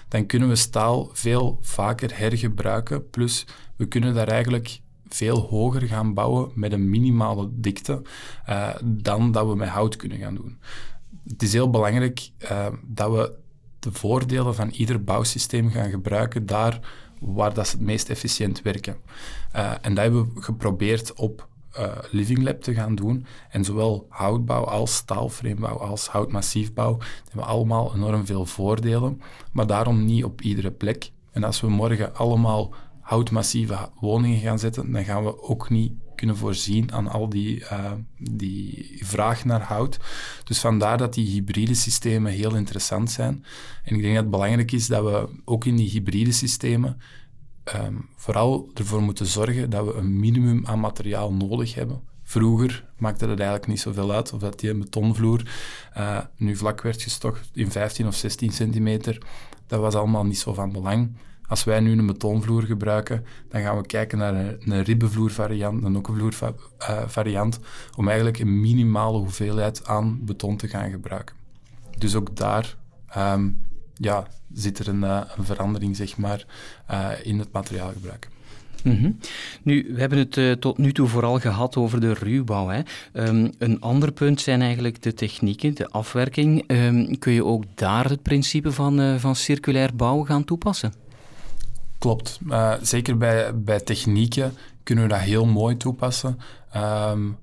dan 0.08 0.26
kunnen 0.26 0.50
we 0.50 0.56
staal 0.56 1.10
veel 1.14 1.58
vaker 1.62 2.18
hergebruiken, 2.18 3.10
plus 3.10 3.46
we 3.76 3.86
kunnen 3.86 4.14
daar 4.14 4.28
eigenlijk 4.28 4.82
veel 5.08 5.40
hoger 5.40 5.82
gaan 5.82 6.14
bouwen 6.14 6.52
met 6.56 6.72
een 6.72 6.90
minimale 6.90 7.50
dikte 7.52 8.02
uh, 8.50 8.70
dan 8.84 9.32
dat 9.32 9.48
we 9.48 9.56
met 9.56 9.70
hout 9.70 9.96
kunnen 9.96 10.18
gaan 10.18 10.36
doen. 10.36 10.60
Het 11.28 11.44
is 11.44 11.54
heel 11.54 11.70
belangrijk 11.70 12.30
uh, 12.44 12.68
dat 12.86 13.12
we 13.12 13.34
de 13.80 13.92
voordelen 13.92 14.56
van 14.56 14.70
ieder 14.70 15.04
bouwsysteem 15.04 15.70
gaan 15.70 15.90
gebruiken 15.90 16.46
daar 16.46 16.80
waar 17.22 17.54
dat 17.54 17.68
ze 17.68 17.76
het 17.76 17.86
meest 17.86 18.10
efficiënt 18.10 18.62
werken. 18.62 18.96
Uh, 19.56 19.72
en 19.82 19.94
dat 19.94 20.04
hebben 20.04 20.34
we 20.34 20.42
geprobeerd 20.42 21.14
op 21.14 21.48
uh, 21.80 21.92
Living 22.12 22.44
Lab 22.44 22.62
te 22.62 22.74
gaan 22.74 22.96
doen. 22.96 23.26
En 23.50 23.64
zowel 23.64 24.06
houtbouw 24.10 24.64
als 24.64 24.96
staalframebouw 24.96 25.78
als 25.78 26.08
houtmassiefbouw 26.08 26.98
hebben 27.28 27.46
allemaal 27.46 27.96
enorm 27.96 28.26
veel 28.26 28.46
voordelen, 28.46 29.22
maar 29.52 29.68
daarom 29.68 30.06
niet 30.06 30.24
op 30.24 30.42
iedere 30.42 30.72
plek. 30.72 31.12
En 31.32 31.44
als 31.44 31.62
we 31.62 31.70
morgen 31.70 32.16
allemaal 32.16 32.74
houtmassieve 33.00 33.90
woningen 34.00 34.40
gaan 34.40 34.60
zetten, 34.60 34.92
dan 34.92 35.04
gaan 35.04 35.24
we 35.24 35.42
ook 35.42 35.70
niet 35.70 35.94
kunnen 36.22 36.40
voorzien 36.40 36.94
aan 36.94 37.08
al 37.08 37.30
die, 37.30 37.60
uh, 37.60 37.92
die 38.18 39.00
vraag 39.04 39.46
naar 39.46 39.62
hout. 39.62 39.98
Dus 40.44 40.60
vandaar 40.60 40.98
dat 40.98 41.14
die 41.14 41.28
hybride 41.28 41.74
systemen 41.74 42.32
heel 42.32 42.56
interessant 42.56 43.12
zijn. 43.12 43.46
En 43.84 43.96
ik 43.96 44.02
denk 44.02 44.14
dat 44.14 44.24
het 44.24 44.32
belangrijk 44.32 44.72
is 44.72 44.88
dat 44.88 45.04
we 45.04 45.30
ook 45.46 45.66
in 45.66 45.76
die 45.76 45.90
hybride 45.90 46.32
systemen 46.32 47.02
um, 47.76 48.10
vooral 48.16 48.70
ervoor 48.74 49.02
moeten 49.02 49.26
zorgen 49.26 49.70
dat 49.70 49.86
we 49.86 49.94
een 49.94 50.20
minimum 50.20 50.66
aan 50.66 50.80
materiaal 50.80 51.34
nodig 51.34 51.74
hebben. 51.74 52.02
Vroeger 52.24 52.86
maakte 52.98 53.28
het 53.28 53.40
eigenlijk 53.40 53.68
niet 53.68 53.80
zoveel 53.80 54.12
uit 54.12 54.34
of 54.34 54.40
dat 54.40 54.60
die 54.60 54.76
betonvloer 54.76 55.52
uh, 55.98 56.20
nu 56.36 56.56
vlak 56.56 56.82
werd 56.82 57.02
gestokt 57.02 57.50
in 57.54 57.72
15 57.72 58.08
of 58.08 58.16
16 58.16 58.52
centimeter. 58.52 59.18
Dat 59.68 59.80
was 59.80 59.96
allemaal 59.96 60.26
niet 60.26 60.40
zo 60.40 60.54
van 60.54 60.72
belang. 60.72 61.16
Als 61.52 61.64
wij 61.64 61.80
nu 61.80 61.92
een 61.98 62.06
betonvloer 62.06 62.64
gebruiken, 62.64 63.26
dan 63.50 63.62
gaan 63.62 63.78
we 63.78 63.86
kijken 63.86 64.18
naar 64.18 64.36
een, 64.36 64.58
een 64.60 64.84
ribbenvloervariant, 64.84 65.84
een 65.84 65.96
okkenvloervariant, 65.96 67.60
uh, 67.60 67.98
om 67.98 68.08
eigenlijk 68.08 68.40
een 68.40 68.60
minimale 68.60 69.18
hoeveelheid 69.18 69.88
aan 69.88 70.26
beton 70.26 70.58
te 70.58 70.68
gaan 70.68 70.90
gebruiken. 70.90 71.36
Dus 71.98 72.16
ook 72.16 72.36
daar 72.36 72.78
um, 73.18 73.62
ja, 73.96 74.28
zit 74.54 74.80
er 74.80 74.88
een, 74.88 75.02
uh, 75.02 75.22
een 75.38 75.44
verandering 75.44 75.96
zeg 75.96 76.18
maar, 76.18 76.46
uh, 76.92 77.10
in 77.24 77.40
het 77.40 77.52
materiaalgebruik. 77.52 78.30
Mm 78.84 78.98
-hmm. 78.98 79.18
Nu, 79.64 79.90
we 79.94 80.00
hebben 80.00 80.18
het 80.18 80.38
uh, 80.38 80.52
tot 80.52 80.78
nu 80.78 80.92
toe 80.92 81.08
vooral 81.08 81.40
gehad 81.40 81.76
over 81.76 82.00
de 82.02 82.14
ruwbouw. 82.14 82.68
Hè. 82.68 82.82
Um, 83.14 83.52
een 83.58 83.80
ander 83.80 84.12
punt 84.12 84.42
zijn 84.42 84.62
eigenlijk 84.62 85.02
de 85.02 85.14
technieken, 85.14 85.76
de 85.76 85.90
afwerking. 85.90 86.64
Um, 86.68 87.20
kun 87.20 87.34
je 87.34 87.46
ook 87.46 87.64
daar 87.76 88.10
het 88.10 88.22
principe 88.22 88.72
van, 88.72 89.20
van 89.20 89.36
circulair 89.36 89.96
bouwen 89.96 90.26
gaan 90.26 90.44
toepassen? 90.44 91.01
Klopt. 92.02 92.40
Uh, 92.48 92.74
zeker 92.82 93.18
bij, 93.18 93.62
bij 93.62 93.80
technieken 93.80 94.54
kunnen 94.84 95.04
we 95.04 95.10
dat 95.10 95.20
heel 95.20 95.46
mooi 95.46 95.78
toepassen. 95.78 96.40
Um, 96.76 97.38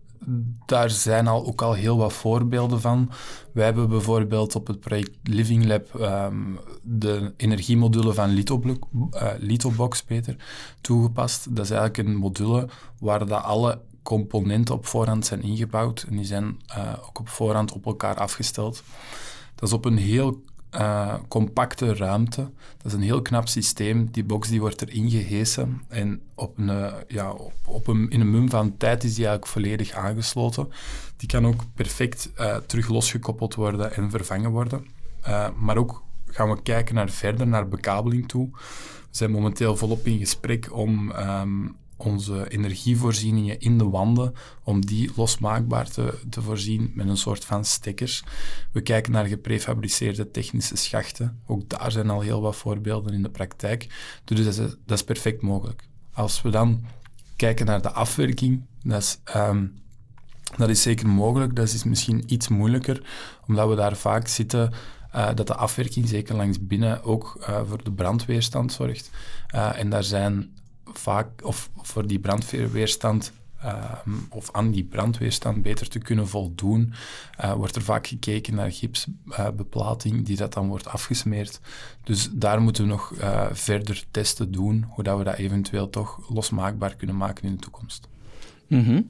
daar 0.66 0.90
zijn 0.90 1.26
al, 1.26 1.46
ook 1.46 1.62
al 1.62 1.72
heel 1.72 1.96
wat 1.96 2.12
voorbeelden 2.12 2.80
van. 2.80 3.10
Wij 3.52 3.64
hebben 3.64 3.88
bijvoorbeeld 3.88 4.54
op 4.54 4.66
het 4.66 4.80
project 4.80 5.10
Living 5.22 5.64
Lab 5.64 5.94
um, 6.00 6.58
de 6.82 7.32
energiemodule 7.36 8.14
van 8.14 8.30
uh, 8.30 9.30
Litobox 9.38 10.02
Peter, 10.02 10.36
toegepast. 10.80 11.56
Dat 11.56 11.64
is 11.64 11.70
eigenlijk 11.70 12.08
een 12.08 12.16
module 12.16 12.68
waar 12.98 13.26
dat 13.26 13.42
alle 13.42 13.80
componenten 14.02 14.74
op 14.74 14.86
voorhand 14.86 15.26
zijn 15.26 15.42
ingebouwd 15.42 16.06
en 16.08 16.16
die 16.16 16.26
zijn 16.26 16.60
uh, 16.76 16.92
ook 17.08 17.18
op 17.18 17.28
voorhand 17.28 17.72
op 17.72 17.86
elkaar 17.86 18.16
afgesteld. 18.16 18.82
Dat 19.54 19.68
is 19.68 19.74
op 19.74 19.84
een 19.84 19.98
heel 19.98 20.42
uh, 20.78 21.14
compacte 21.28 21.94
ruimte. 21.94 22.50
Dat 22.76 22.86
is 22.86 22.92
een 22.92 23.02
heel 23.02 23.22
knap 23.22 23.48
systeem. 23.48 24.08
Die 24.10 24.24
box 24.24 24.48
die 24.48 24.60
wordt 24.60 24.82
erin 24.82 25.10
gehesen 25.10 25.82
en 25.88 26.20
op 26.34 26.58
een, 26.58 26.68
uh, 26.68 26.92
ja, 27.08 27.30
op, 27.30 27.52
op 27.64 27.86
een, 27.86 28.10
in 28.10 28.20
een 28.20 28.30
mum 28.30 28.50
van 28.50 28.76
tijd 28.76 29.04
is 29.04 29.14
die 29.14 29.26
eigenlijk 29.26 29.52
volledig 29.52 29.92
aangesloten. 29.92 30.68
Die 31.16 31.28
kan 31.28 31.46
ook 31.46 31.62
perfect 31.74 32.30
uh, 32.38 32.56
terug 32.56 32.88
losgekoppeld 32.88 33.54
worden 33.54 33.94
en 33.94 34.10
vervangen 34.10 34.50
worden. 34.50 34.86
maar 35.56 35.76
ook 35.76 36.02
gaan 36.26 36.50
we 36.50 36.62
kijken 36.62 36.94
naar 36.94 37.10
verder, 37.10 37.46
naar 37.46 37.68
bekabeling 37.68 38.28
toe. 38.28 38.48
We 38.52 39.16
zijn 39.16 39.30
momenteel 39.30 39.76
volop 39.76 40.06
in 40.06 40.18
gesprek 40.18 40.72
om 40.72 41.10
um, 41.10 41.76
onze 41.98 42.50
energievoorzieningen 42.50 43.60
in 43.60 43.78
de 43.78 43.88
wanden, 43.88 44.34
om 44.62 44.86
die 44.86 45.10
losmaakbaar 45.16 45.90
te, 45.90 46.18
te 46.30 46.42
voorzien 46.42 46.90
met 46.94 47.08
een 47.08 47.16
soort 47.16 47.44
van 47.44 47.64
stekkers. 47.64 48.22
We 48.72 48.80
kijken 48.80 49.12
naar 49.12 49.26
geprefabriceerde 49.26 50.30
technische 50.30 50.76
schachten. 50.76 51.40
Ook 51.46 51.68
daar 51.68 51.92
zijn 51.92 52.10
al 52.10 52.20
heel 52.20 52.40
wat 52.40 52.56
voorbeelden 52.56 53.14
in 53.14 53.22
de 53.22 53.30
praktijk. 53.30 53.86
Dus 54.24 54.44
dat 54.44 54.46
is, 54.46 54.56
dat 54.86 54.98
is 54.98 55.04
perfect 55.04 55.42
mogelijk. 55.42 55.82
Als 56.12 56.42
we 56.42 56.50
dan 56.50 56.84
kijken 57.36 57.66
naar 57.66 57.82
de 57.82 57.90
afwerking, 57.90 58.62
dat 58.82 59.02
is, 59.02 59.18
ehm, 59.24 59.66
dat 60.56 60.68
is 60.68 60.82
zeker 60.82 61.08
mogelijk. 61.08 61.56
Dat 61.56 61.72
is 61.72 61.84
misschien 61.84 62.22
iets 62.26 62.48
moeilijker, 62.48 63.02
omdat 63.46 63.68
we 63.68 63.74
daar 63.74 63.96
vaak 63.96 64.28
zitten 64.28 64.72
uh, 65.14 65.28
dat 65.34 65.46
de 65.46 65.54
afwerking, 65.54 66.08
zeker 66.08 66.36
langs 66.36 66.66
binnen, 66.66 67.02
ook 67.02 67.36
uh, 67.40 67.60
voor 67.68 67.84
de 67.84 67.92
brandweerstand 67.92 68.72
zorgt. 68.72 69.10
Uh, 69.54 69.78
en 69.78 69.90
daar 69.90 70.04
zijn 70.04 70.56
vaak, 70.92 71.44
of 71.44 71.70
voor 71.76 72.06
die 72.06 72.18
brandweerstand 72.18 73.32
ehm, 73.62 74.10
of 74.28 74.52
aan 74.52 74.70
die 74.70 74.84
brandweerstand 74.84 75.62
beter 75.62 75.88
te 75.88 75.98
kunnen 75.98 76.28
voldoen, 76.28 76.92
wordt 77.56 77.76
er 77.76 77.82
vaak 77.82 78.06
gekeken 78.06 78.54
naar 78.54 78.72
gipsbeplating 78.72 80.24
die 80.24 80.36
dat 80.36 80.52
dan 80.52 80.68
wordt 80.68 80.88
afgesmeerd. 80.88 81.60
Dus 82.04 82.28
daar 82.32 82.60
moeten 82.60 82.82
we 82.82 82.88
nog 82.88 83.12
verder 83.52 84.04
testen 84.10 84.52
doen, 84.52 84.84
hoe 84.88 85.04
dat 85.04 85.18
we 85.18 85.24
dat 85.24 85.36
eventueel 85.36 85.90
toch 85.90 86.30
losmaakbaar 86.30 86.94
kunnen 86.94 87.16
maken 87.16 87.44
in 87.44 87.52
de 87.52 87.60
toekomst. 87.60 88.08
Mm 88.68 89.06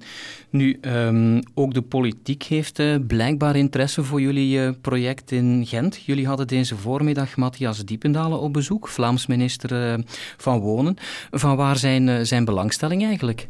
Nu, 0.51 0.79
um, 0.81 1.41
ook 1.55 1.75
de 1.75 1.83
politiek 1.83 2.43
heeft 2.43 2.79
uh, 2.79 2.97
blijkbaar 3.07 3.57
interesse 3.57 4.05
voor 4.05 4.21
jullie 4.21 4.59
uh, 4.59 4.71
project 4.81 5.31
in 5.31 5.67
Gent. 5.67 6.03
Jullie 6.03 6.27
hadden 6.27 6.47
deze 6.47 6.77
voormiddag 6.77 7.37
Matthias 7.37 7.85
Diependalen 7.85 8.41
op 8.41 8.53
bezoek, 8.53 8.89
Vlaams 8.89 9.27
minister 9.27 9.99
uh, 9.99 10.05
van 10.37 10.61
Wonen. 10.61 10.97
Van 11.31 11.57
waar 11.57 11.77
zijn 11.77 12.27
zijn 12.27 12.45
belangstelling 12.45 13.05
eigenlijk? 13.05 13.49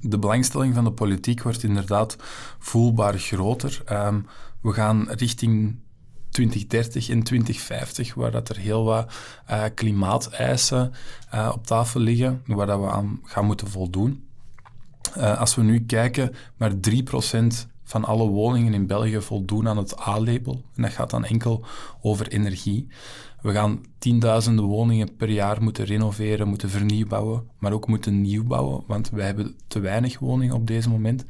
De 0.00 0.18
belangstelling 0.18 0.74
van 0.74 0.84
de 0.84 0.92
politiek 0.92 1.42
wordt 1.42 1.62
inderdaad 1.62 2.16
voelbaar 2.58 3.18
groter. 3.18 3.82
Um, 3.92 4.26
we 4.62 4.72
gaan 4.72 5.08
richting 5.08 5.76
2030 6.30 7.08
en 7.08 7.22
2050, 7.22 8.14
waar 8.14 8.30
dat 8.30 8.48
er 8.48 8.56
heel 8.56 8.84
wat 8.84 9.12
uh, 9.50 9.64
klimaateisen 9.74 10.92
op 11.52 11.66
tafel 11.66 12.00
liggen, 12.00 12.42
waar 12.46 12.66
dat 12.66 12.80
we 12.80 12.90
aan 12.90 13.20
gaan 13.22 13.44
moeten 13.44 13.68
voldoen. 13.68 14.24
Uh, 15.16 15.40
als 15.40 15.54
we 15.54 15.62
nu 15.62 15.84
kijken, 15.84 16.34
maar 16.56 16.72
3% 16.72 17.46
van 17.84 18.04
alle 18.04 18.28
woningen 18.28 18.74
in 18.74 18.86
België 18.86 19.20
voldoen 19.20 19.68
aan 19.68 19.76
het 19.76 20.00
A-label. 20.06 20.64
En 20.74 20.82
dat 20.82 20.92
gaat 20.92 21.10
dan 21.10 21.24
enkel 21.24 21.64
over 22.00 22.28
energie. 22.28 22.88
We 23.42 23.52
gaan 23.52 23.80
tienduizenden 23.98 24.64
woningen 24.64 25.16
per 25.16 25.30
jaar 25.30 25.62
moeten 25.62 25.84
renoveren, 25.84 26.48
moeten 26.48 26.70
vernieuwbouwen, 26.70 27.48
maar 27.58 27.72
ook 27.72 27.86
moeten 27.88 28.20
nieuwbouwen, 28.20 28.82
want 28.86 29.10
wij 29.10 29.26
hebben 29.26 29.56
te 29.66 29.80
weinig 29.80 30.18
woningen 30.18 30.54
op 30.54 30.66
deze 30.66 30.88
moment. 30.88 31.24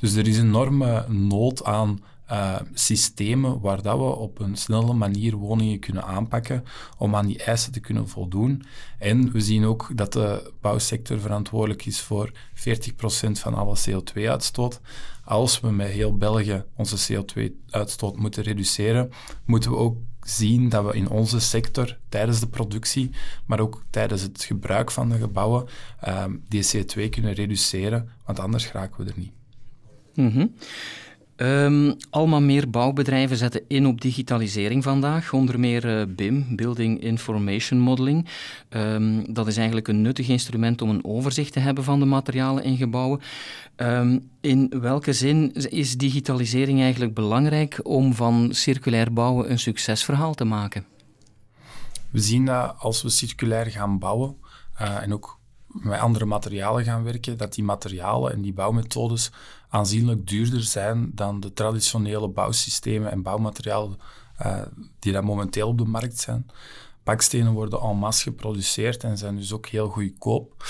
Dus 0.00 0.14
er 0.14 0.28
is 0.28 0.38
enorme 0.38 1.04
nood 1.08 1.64
aan 1.64 1.98
uh, 2.30 2.56
systemen 2.72 3.60
waar 3.60 3.82
dat 3.82 3.98
we 3.98 4.04
op 4.04 4.38
een 4.38 4.56
snelle 4.56 4.92
manier 4.92 5.36
woningen 5.36 5.78
kunnen 5.78 6.04
aanpakken 6.04 6.64
om 6.98 7.14
aan 7.14 7.26
die 7.26 7.42
eisen 7.42 7.72
te 7.72 7.80
kunnen 7.80 8.08
voldoen. 8.08 8.62
En 8.98 9.32
we 9.32 9.40
zien 9.40 9.64
ook 9.64 9.90
dat 9.94 10.12
de 10.12 10.52
bouwsector 10.60 11.20
verantwoordelijk 11.20 11.86
is 11.86 12.00
voor 12.00 12.32
40% 12.32 12.32
van 13.32 13.54
alle 13.54 13.76
CO2-uitstoot. 13.88 14.80
Als 15.24 15.60
we 15.60 15.70
met 15.70 15.88
heel 15.88 16.16
België 16.16 16.64
onze 16.76 17.12
CO2-uitstoot 17.12 18.16
moeten 18.16 18.42
reduceren, 18.42 19.10
moeten 19.44 19.70
we 19.70 19.76
ook 19.76 19.96
zien 20.20 20.68
dat 20.68 20.84
we 20.84 20.92
in 20.92 21.08
onze 21.08 21.40
sector 21.40 21.98
tijdens 22.08 22.40
de 22.40 22.48
productie, 22.48 23.10
maar 23.46 23.60
ook 23.60 23.82
tijdens 23.90 24.22
het 24.22 24.44
gebruik 24.44 24.90
van 24.90 25.08
de 25.08 25.18
gebouwen, 25.18 25.66
uh, 26.08 26.24
die 26.48 26.64
CO2 26.64 27.08
kunnen 27.08 27.32
reduceren, 27.32 28.08
want 28.24 28.38
anders 28.38 28.66
geraken 28.66 29.04
we 29.04 29.10
er 29.10 29.18
niet. 29.18 29.32
Mm 30.14 30.54
Um, 31.42 31.96
allemaal 32.10 32.40
meer 32.40 32.70
bouwbedrijven 32.70 33.36
zetten 33.36 33.62
in 33.68 33.86
op 33.86 34.00
digitalisering 34.00 34.82
vandaag, 34.82 35.32
onder 35.32 35.60
meer 35.60 36.00
uh, 36.00 36.06
BIM, 36.08 36.46
Building 36.56 37.02
Information 37.02 37.78
Modeling. 37.78 38.28
Um, 38.70 39.34
dat 39.34 39.46
is 39.46 39.56
eigenlijk 39.56 39.88
een 39.88 40.02
nuttig 40.02 40.28
instrument 40.28 40.82
om 40.82 40.90
een 40.90 41.04
overzicht 41.04 41.52
te 41.52 41.60
hebben 41.60 41.84
van 41.84 41.98
de 41.98 42.04
materialen 42.04 42.64
in 42.64 42.76
gebouwen. 42.76 43.20
Um, 43.76 44.30
in 44.40 44.72
welke 44.80 45.12
zin 45.12 45.52
is 45.52 45.96
digitalisering 45.96 46.80
eigenlijk 46.80 47.14
belangrijk 47.14 47.80
om 47.82 48.14
van 48.14 48.48
circulair 48.52 49.12
bouwen 49.12 49.50
een 49.50 49.58
succesverhaal 49.58 50.34
te 50.34 50.44
maken? 50.44 50.84
We 52.10 52.20
zien 52.20 52.44
dat 52.44 52.74
als 52.78 53.02
we 53.02 53.08
circulair 53.08 53.66
gaan 53.66 53.98
bouwen 53.98 54.36
uh, 54.80 55.02
en 55.02 55.12
ook 55.12 55.38
met 55.66 56.00
andere 56.00 56.24
materialen 56.24 56.84
gaan 56.84 57.04
werken, 57.04 57.36
dat 57.36 57.54
die 57.54 57.64
materialen 57.64 58.32
en 58.32 58.42
die 58.42 58.52
bouwmethodes 58.52 59.30
aanzienlijk 59.70 60.26
duurder 60.26 60.62
zijn 60.62 61.10
dan 61.14 61.40
de 61.40 61.52
traditionele 61.52 62.28
bouwsystemen 62.28 63.10
en 63.10 63.22
bouwmaterialen 63.22 63.98
uh, 64.42 64.62
die 64.98 65.12
daar 65.12 65.24
momenteel 65.24 65.68
op 65.68 65.78
de 65.78 65.84
markt 65.84 66.18
zijn. 66.18 66.46
Bakstenen 67.02 67.52
worden 67.52 67.80
en 67.80 67.96
masse 67.96 68.22
geproduceerd 68.22 69.04
en 69.04 69.18
zijn 69.18 69.36
dus 69.36 69.52
ook 69.52 69.66
heel 69.66 69.88
goedkoop. 69.88 70.64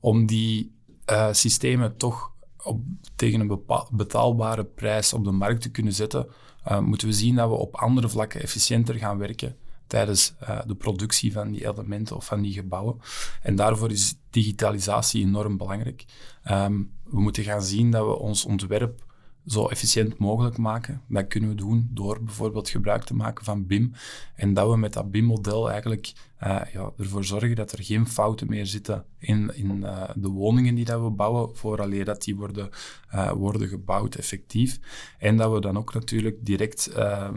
Om 0.00 0.26
die 0.26 0.74
uh, 1.10 1.32
systemen 1.32 1.96
toch 1.96 2.30
op, 2.62 2.80
tegen 3.16 3.40
een 3.40 3.60
betaalbare 3.90 4.64
prijs 4.64 5.12
op 5.12 5.24
de 5.24 5.30
markt 5.30 5.62
te 5.62 5.70
kunnen 5.70 5.92
zetten, 5.92 6.26
uh, 6.68 6.78
moeten 6.78 7.08
we 7.08 7.14
zien 7.14 7.34
dat 7.34 7.48
we 7.48 7.54
op 7.54 7.74
andere 7.74 8.08
vlakken 8.08 8.42
efficiënter 8.42 8.94
gaan 8.94 9.18
werken 9.18 9.56
tijdens 9.86 10.34
uh, 10.42 10.60
de 10.66 10.74
productie 10.74 11.32
van 11.32 11.50
die 11.50 11.68
elementen 11.68 12.16
of 12.16 12.24
van 12.24 12.42
die 12.42 12.52
gebouwen. 12.52 13.00
En 13.42 13.56
daarvoor 13.56 13.90
is 13.90 14.14
digitalisatie 14.30 15.24
enorm 15.24 15.56
belangrijk. 15.56 16.04
Um, 16.50 16.94
we 17.04 17.20
moeten 17.20 17.44
gaan 17.44 17.62
zien 17.62 17.90
dat 17.90 18.06
we 18.06 18.18
ons 18.18 18.44
ontwerp 18.44 19.05
zo 19.46 19.66
efficiënt 19.68 20.18
mogelijk 20.18 20.58
maken. 20.58 21.02
Dat 21.08 21.26
kunnen 21.26 21.50
we 21.50 21.56
doen 21.56 21.88
door 21.90 22.22
bijvoorbeeld 22.22 22.68
gebruik 22.68 23.04
te 23.04 23.14
maken 23.14 23.44
van 23.44 23.66
BIM. 23.66 23.92
En 24.34 24.54
dat 24.54 24.70
we 24.70 24.76
met 24.76 24.92
dat 24.92 25.10
BIM-model 25.10 25.70
eigenlijk 25.70 26.12
uh, 26.42 26.60
ja, 26.72 26.92
ervoor 26.98 27.24
zorgen 27.24 27.56
dat 27.56 27.72
er 27.72 27.84
geen 27.84 28.06
fouten 28.06 28.48
meer 28.48 28.66
zitten 28.66 29.04
in, 29.18 29.50
in 29.54 29.76
uh, 29.76 30.02
de 30.14 30.28
woningen 30.28 30.74
die 30.74 30.84
dat 30.84 31.02
we 31.02 31.10
bouwen, 31.10 31.56
vooraleer 31.56 32.04
dat 32.04 32.22
die 32.22 32.36
worden, 32.36 32.68
uh, 33.14 33.30
worden 33.30 33.68
gebouwd 33.68 34.14
effectief. 34.14 34.80
En 35.18 35.36
dat 35.36 35.52
we 35.52 35.60
dan 35.60 35.78
ook 35.78 35.94
natuurlijk 35.94 36.36
direct 36.40 36.90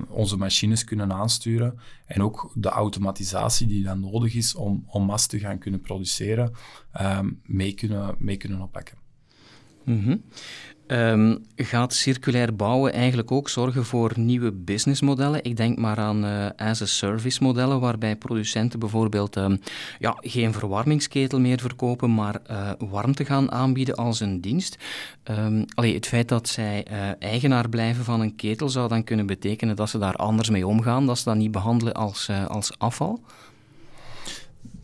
onze 0.10 0.38
machines 0.38 0.84
kunnen 0.84 1.13
aansturen 1.13 1.80
en 2.06 2.24
ook 2.24 2.51
de 2.56 2.70
automatisatie 2.70 3.68
die 3.68 3.84
dan 3.84 4.00
nodig 4.00 4.36
is 4.36 4.56
om, 4.56 4.84
om 4.88 5.06
mas 5.06 5.28
te 5.28 5.39
gaan 5.39 5.58
kunnen 5.58 5.82
produceren, 5.82 6.51
mee, 7.44 7.74
kunnen, 7.74 8.16
mee 8.18 8.38
kunnen 8.38 8.62
oppakken. 8.62 8.98
Mm 9.86 10.24
Um, 10.91 11.46
gaat 11.55 11.93
circulair 11.93 12.55
bouwen 12.55 12.93
eigenlijk 12.93 13.31
ook 13.31 13.50
zorgen 13.50 13.86
voor 13.86 14.12
nieuwe 14.15 14.51
businessmodellen? 14.51 15.43
Ik 15.43 15.58
denk 15.58 15.77
maar 15.77 15.98
aan 15.98 16.25
uh, 16.25 16.46
as-a-service 16.58 17.43
modellen, 17.43 17.79
waarbij 17.79 18.15
producenten 18.15 18.79
bijvoorbeeld 18.79 19.36
um, 19.36 19.60
ja, 20.00 20.17
geen 20.19 20.53
verwarmingsketel 20.53 21.39
meer 21.39 21.60
verkopen, 21.60 22.13
maar 22.13 22.41
uh, 22.51 22.72
warmte 22.89 23.25
gaan 23.25 23.51
aanbieden 23.51 23.96
als 23.96 24.19
een 24.19 24.41
dienst. 24.41 24.77
Um, 25.24 25.65
het 25.75 26.08
feit 26.08 26.27
dat 26.27 26.48
zij 26.48 26.86
uh, 26.91 26.98
eigenaar 27.19 27.69
blijven 27.69 28.03
van 28.03 28.22
een 28.22 28.36
ketel 28.36 28.69
zou 28.69 28.88
dan 28.88 29.03
kunnen 29.03 29.25
betekenen 29.25 29.75
dat 29.75 29.89
ze 29.89 29.98
daar 29.98 30.15
anders 30.15 30.50
mee 30.50 30.67
omgaan, 30.67 31.05
dat 31.05 31.17
ze 31.17 31.24
dat 31.24 31.36
niet 31.36 31.51
behandelen 31.51 31.93
als, 31.93 32.29
als 32.48 32.77
afval? 32.77 33.22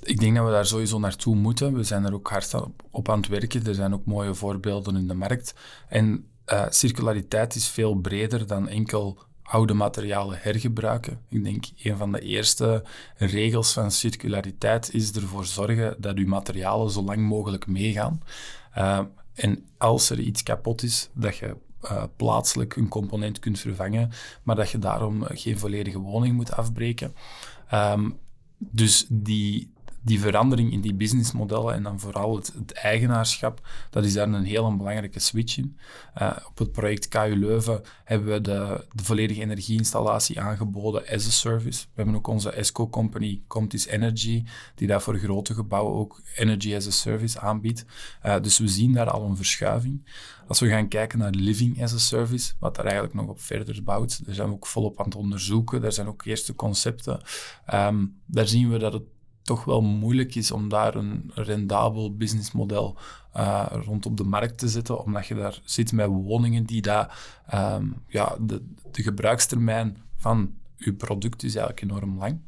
Ik 0.05 0.19
denk 0.19 0.35
dat 0.35 0.45
we 0.45 0.51
daar 0.51 0.65
sowieso 0.65 1.00
naartoe 1.00 1.35
moeten. 1.35 1.74
We 1.74 1.83
zijn 1.83 2.05
er 2.05 2.13
ook 2.13 2.29
hard 2.29 2.53
op 2.91 3.09
aan 3.09 3.17
het 3.17 3.27
werken. 3.27 3.65
Er 3.65 3.75
zijn 3.75 3.93
ook 3.93 4.05
mooie 4.05 4.33
voorbeelden 4.33 4.95
in 4.95 5.07
de 5.07 5.13
markt. 5.13 5.53
En 5.88 6.27
uh, 6.53 6.65
circulariteit 6.69 7.55
is 7.55 7.67
veel 7.67 7.95
breder 7.95 8.47
dan 8.47 8.67
enkel 8.67 9.17
oude 9.43 9.74
materialen 9.74 10.38
hergebruiken. 10.41 11.19
Ik 11.29 11.43
denk 11.43 11.65
een 11.83 11.97
van 11.97 12.12
de 12.12 12.19
eerste 12.19 12.83
regels 13.15 13.74
van 13.74 13.91
circulariteit 13.91 14.93
is 14.93 15.12
ervoor 15.12 15.45
zorgen 15.45 15.95
dat 16.00 16.17
uw 16.17 16.27
materialen 16.27 16.91
zo 16.91 17.01
lang 17.01 17.21
mogelijk 17.21 17.67
meegaan. 17.67 18.21
Uh, 18.77 19.00
en 19.33 19.65
als 19.77 20.09
er 20.09 20.19
iets 20.19 20.43
kapot 20.43 20.83
is, 20.83 21.09
dat 21.13 21.38
je 21.38 21.55
uh, 21.83 22.03
plaatselijk 22.15 22.75
een 22.75 22.88
component 22.88 23.39
kunt 23.39 23.59
vervangen, 23.59 24.12
maar 24.43 24.55
dat 24.55 24.69
je 24.69 24.79
daarom 24.79 25.24
geen 25.24 25.59
volledige 25.59 26.00
woning 26.00 26.35
moet 26.35 26.51
afbreken. 26.51 27.15
Um, 27.74 28.17
dus 28.57 29.05
die, 29.09 29.74
die 30.05 30.19
verandering 30.19 30.71
in 30.71 30.81
die 30.81 30.93
businessmodellen 30.93 31.74
en 31.74 31.83
dan 31.83 32.00
vooral 32.00 32.35
het, 32.35 32.53
het 32.57 32.71
eigenaarschap, 32.71 33.67
dat 33.89 34.05
is 34.05 34.13
daar 34.13 34.27
een 34.27 34.43
heel 34.43 34.75
belangrijke 34.75 35.19
switch 35.19 35.57
in. 35.57 35.77
Uh, 36.21 36.38
op 36.47 36.57
het 36.57 36.71
project 36.71 37.07
KU 37.07 37.35
Leuven 37.35 37.81
hebben 38.03 38.33
we 38.33 38.41
de, 38.41 38.85
de 38.93 39.03
volledige 39.03 39.41
energieinstallatie 39.41 40.39
aangeboden 40.39 41.07
as 41.07 41.27
a 41.27 41.29
service. 41.29 41.83
We 41.83 41.91
hebben 41.95 42.15
ook 42.15 42.27
onze 42.27 42.51
ESCO 42.51 42.89
company 42.89 43.41
Comtis 43.47 43.85
Energy, 43.85 44.43
die 44.75 44.88
daar 44.88 45.01
voor 45.01 45.17
grote 45.17 45.53
gebouwen 45.53 45.95
ook 45.95 46.21
energy 46.35 46.75
as 46.75 46.88
a 46.88 46.91
service 46.91 47.39
aanbiedt. 47.39 47.85
Uh, 48.25 48.39
dus 48.41 48.57
we 48.57 48.67
zien 48.67 48.93
daar 48.93 49.09
al 49.09 49.25
een 49.25 49.35
verschuiving. 49.35 50.05
Als 50.47 50.59
we 50.59 50.67
gaan 50.67 50.88
kijken 50.88 51.19
naar 51.19 51.31
living 51.31 51.83
as 51.83 51.93
a 51.93 51.97
service, 51.97 52.53
wat 52.59 52.75
daar 52.75 52.85
eigenlijk 52.85 53.15
nog 53.15 53.27
op 53.27 53.41
verder 53.41 53.83
bouwt, 53.83 54.25
daar 54.25 54.35
zijn 54.35 54.47
we 54.47 54.53
ook 54.53 54.67
volop 54.67 55.00
aan 55.00 55.05
het 55.05 55.15
onderzoeken. 55.15 55.81
Daar 55.81 55.91
zijn 55.91 56.07
ook 56.07 56.25
eerste 56.25 56.55
concepten. 56.55 57.21
Um, 57.74 58.21
daar 58.25 58.47
zien 58.47 58.69
we 58.69 58.77
dat 58.77 58.93
het 58.93 59.03
toch 59.46 59.66
wel 59.66 59.82
moeilijk 59.82 60.36
is 60.36 60.52
om 60.52 60.70
daar 60.70 60.96
een 60.96 61.32
rendabel 61.34 62.16
businessmodel 62.16 62.98
uh, 63.38 63.66
rond 63.70 64.06
op 64.06 64.18
de 64.18 64.24
markt 64.24 64.58
te 64.58 64.70
zetten, 64.70 65.04
omdat 65.04 65.28
je 65.28 65.36
daar 65.36 65.60
zit 65.64 65.92
met 65.92 66.08
woningen 66.08 66.64
die 66.64 66.82
daar, 66.82 67.20
ehm, 67.48 67.86
ja, 68.08 68.36
de, 68.40 68.66
de 68.92 69.04
gebruikstermijn 69.04 69.98
van 70.16 70.54
uw 70.77 70.96
product 70.96 71.44
is 71.44 71.55
eigenlijk 71.55 71.91
enorm 71.91 72.17
lang. 72.17 72.39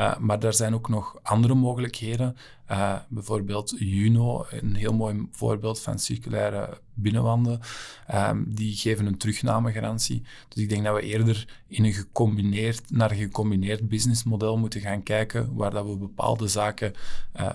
Uh, 0.00 0.18
maar 0.18 0.44
er 0.44 0.54
zijn 0.54 0.74
ook 0.74 0.88
nog 0.88 1.18
andere 1.22 1.54
mogelijkheden. 1.54 2.36
Uh, 2.70 2.98
bijvoorbeeld 3.08 3.74
Juno, 3.78 4.46
een 4.50 4.74
heel 4.74 4.94
mooi 4.94 5.28
voorbeeld 5.30 5.80
van 5.80 5.98
circulaire 5.98 6.80
binnenwanden. 6.94 7.60
Um, 8.14 8.54
die 8.54 8.76
geven 8.76 9.06
een 9.06 9.18
terugnamegarantie. 9.18 10.22
Dus 10.48 10.62
ik 10.62 10.68
denk 10.68 10.84
dat 10.84 10.94
we 10.94 11.02
eerder 11.02 11.62
in 11.66 11.84
een 11.84 11.92
gecombineerd, 11.92 12.90
naar 12.90 13.10
een 13.10 13.16
gecombineerd 13.16 13.88
businessmodel 13.88 14.58
moeten 14.58 14.80
gaan 14.80 15.02
kijken, 15.02 15.54
waar 15.54 15.70
dat 15.70 15.86
we 15.86 15.96
bepaalde 15.96 16.48
zaken 16.48 16.92
uh, 17.40 17.50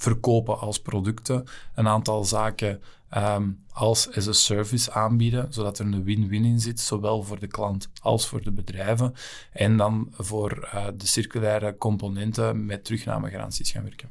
verkopen 0.00 0.58
als 0.58 0.80
producten, 0.80 1.44
een 1.74 1.88
aantal 1.88 2.24
zaken 2.24 2.80
um, 3.16 3.58
als 3.72 4.14
as 4.14 4.28
a 4.28 4.32
service 4.32 4.92
aanbieden, 4.92 5.46
zodat 5.50 5.78
er 5.78 5.86
een 5.86 6.04
win-win 6.04 6.44
in 6.44 6.60
zit, 6.60 6.80
zowel 6.80 7.22
voor 7.22 7.38
de 7.38 7.46
klant 7.46 7.88
als 8.02 8.26
voor 8.28 8.42
de 8.42 8.52
bedrijven. 8.52 9.14
En 9.52 9.76
dan 9.76 10.08
voor 10.12 10.70
uh, 10.74 10.84
de 10.96 11.06
circulaire 11.06 11.76
componenten 11.78 12.66
met 12.66 12.84
terugnamegaranties 12.84 13.70
gaan 13.70 13.82
werken. 13.82 14.08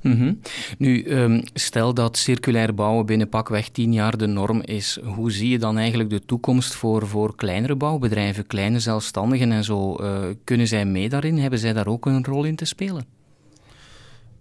-hmm. 0.00 0.40
Nu, 0.78 1.04
um, 1.12 1.42
stel 1.54 1.94
dat 1.94 2.16
circulair 2.16 2.74
bouwen 2.74 3.06
binnen 3.06 3.28
pakweg 3.28 3.68
tien 3.68 3.92
jaar 3.92 4.16
de 4.16 4.26
norm 4.26 4.60
is. 4.60 4.98
Hoe 5.04 5.32
zie 5.32 5.48
je 5.48 5.58
dan 5.58 5.78
eigenlijk 5.78 6.10
de 6.10 6.24
toekomst 6.24 6.74
voor, 6.74 7.06
voor 7.06 7.36
kleinere 7.36 7.76
bouwbedrijven, 7.76 8.46
kleine 8.46 8.78
zelfstandigen 8.78 9.52
en 9.52 9.64
zo? 9.64 9.96
Uh, 10.00 10.18
kunnen 10.44 10.66
zij 10.66 10.84
mee 10.84 11.08
daarin? 11.08 11.38
Hebben 11.38 11.58
zij 11.58 11.72
daar 11.72 11.86
ook 11.86 12.06
een 12.06 12.24
rol 12.24 12.44
in 12.44 12.56
te 12.56 12.64
spelen? 12.64 13.13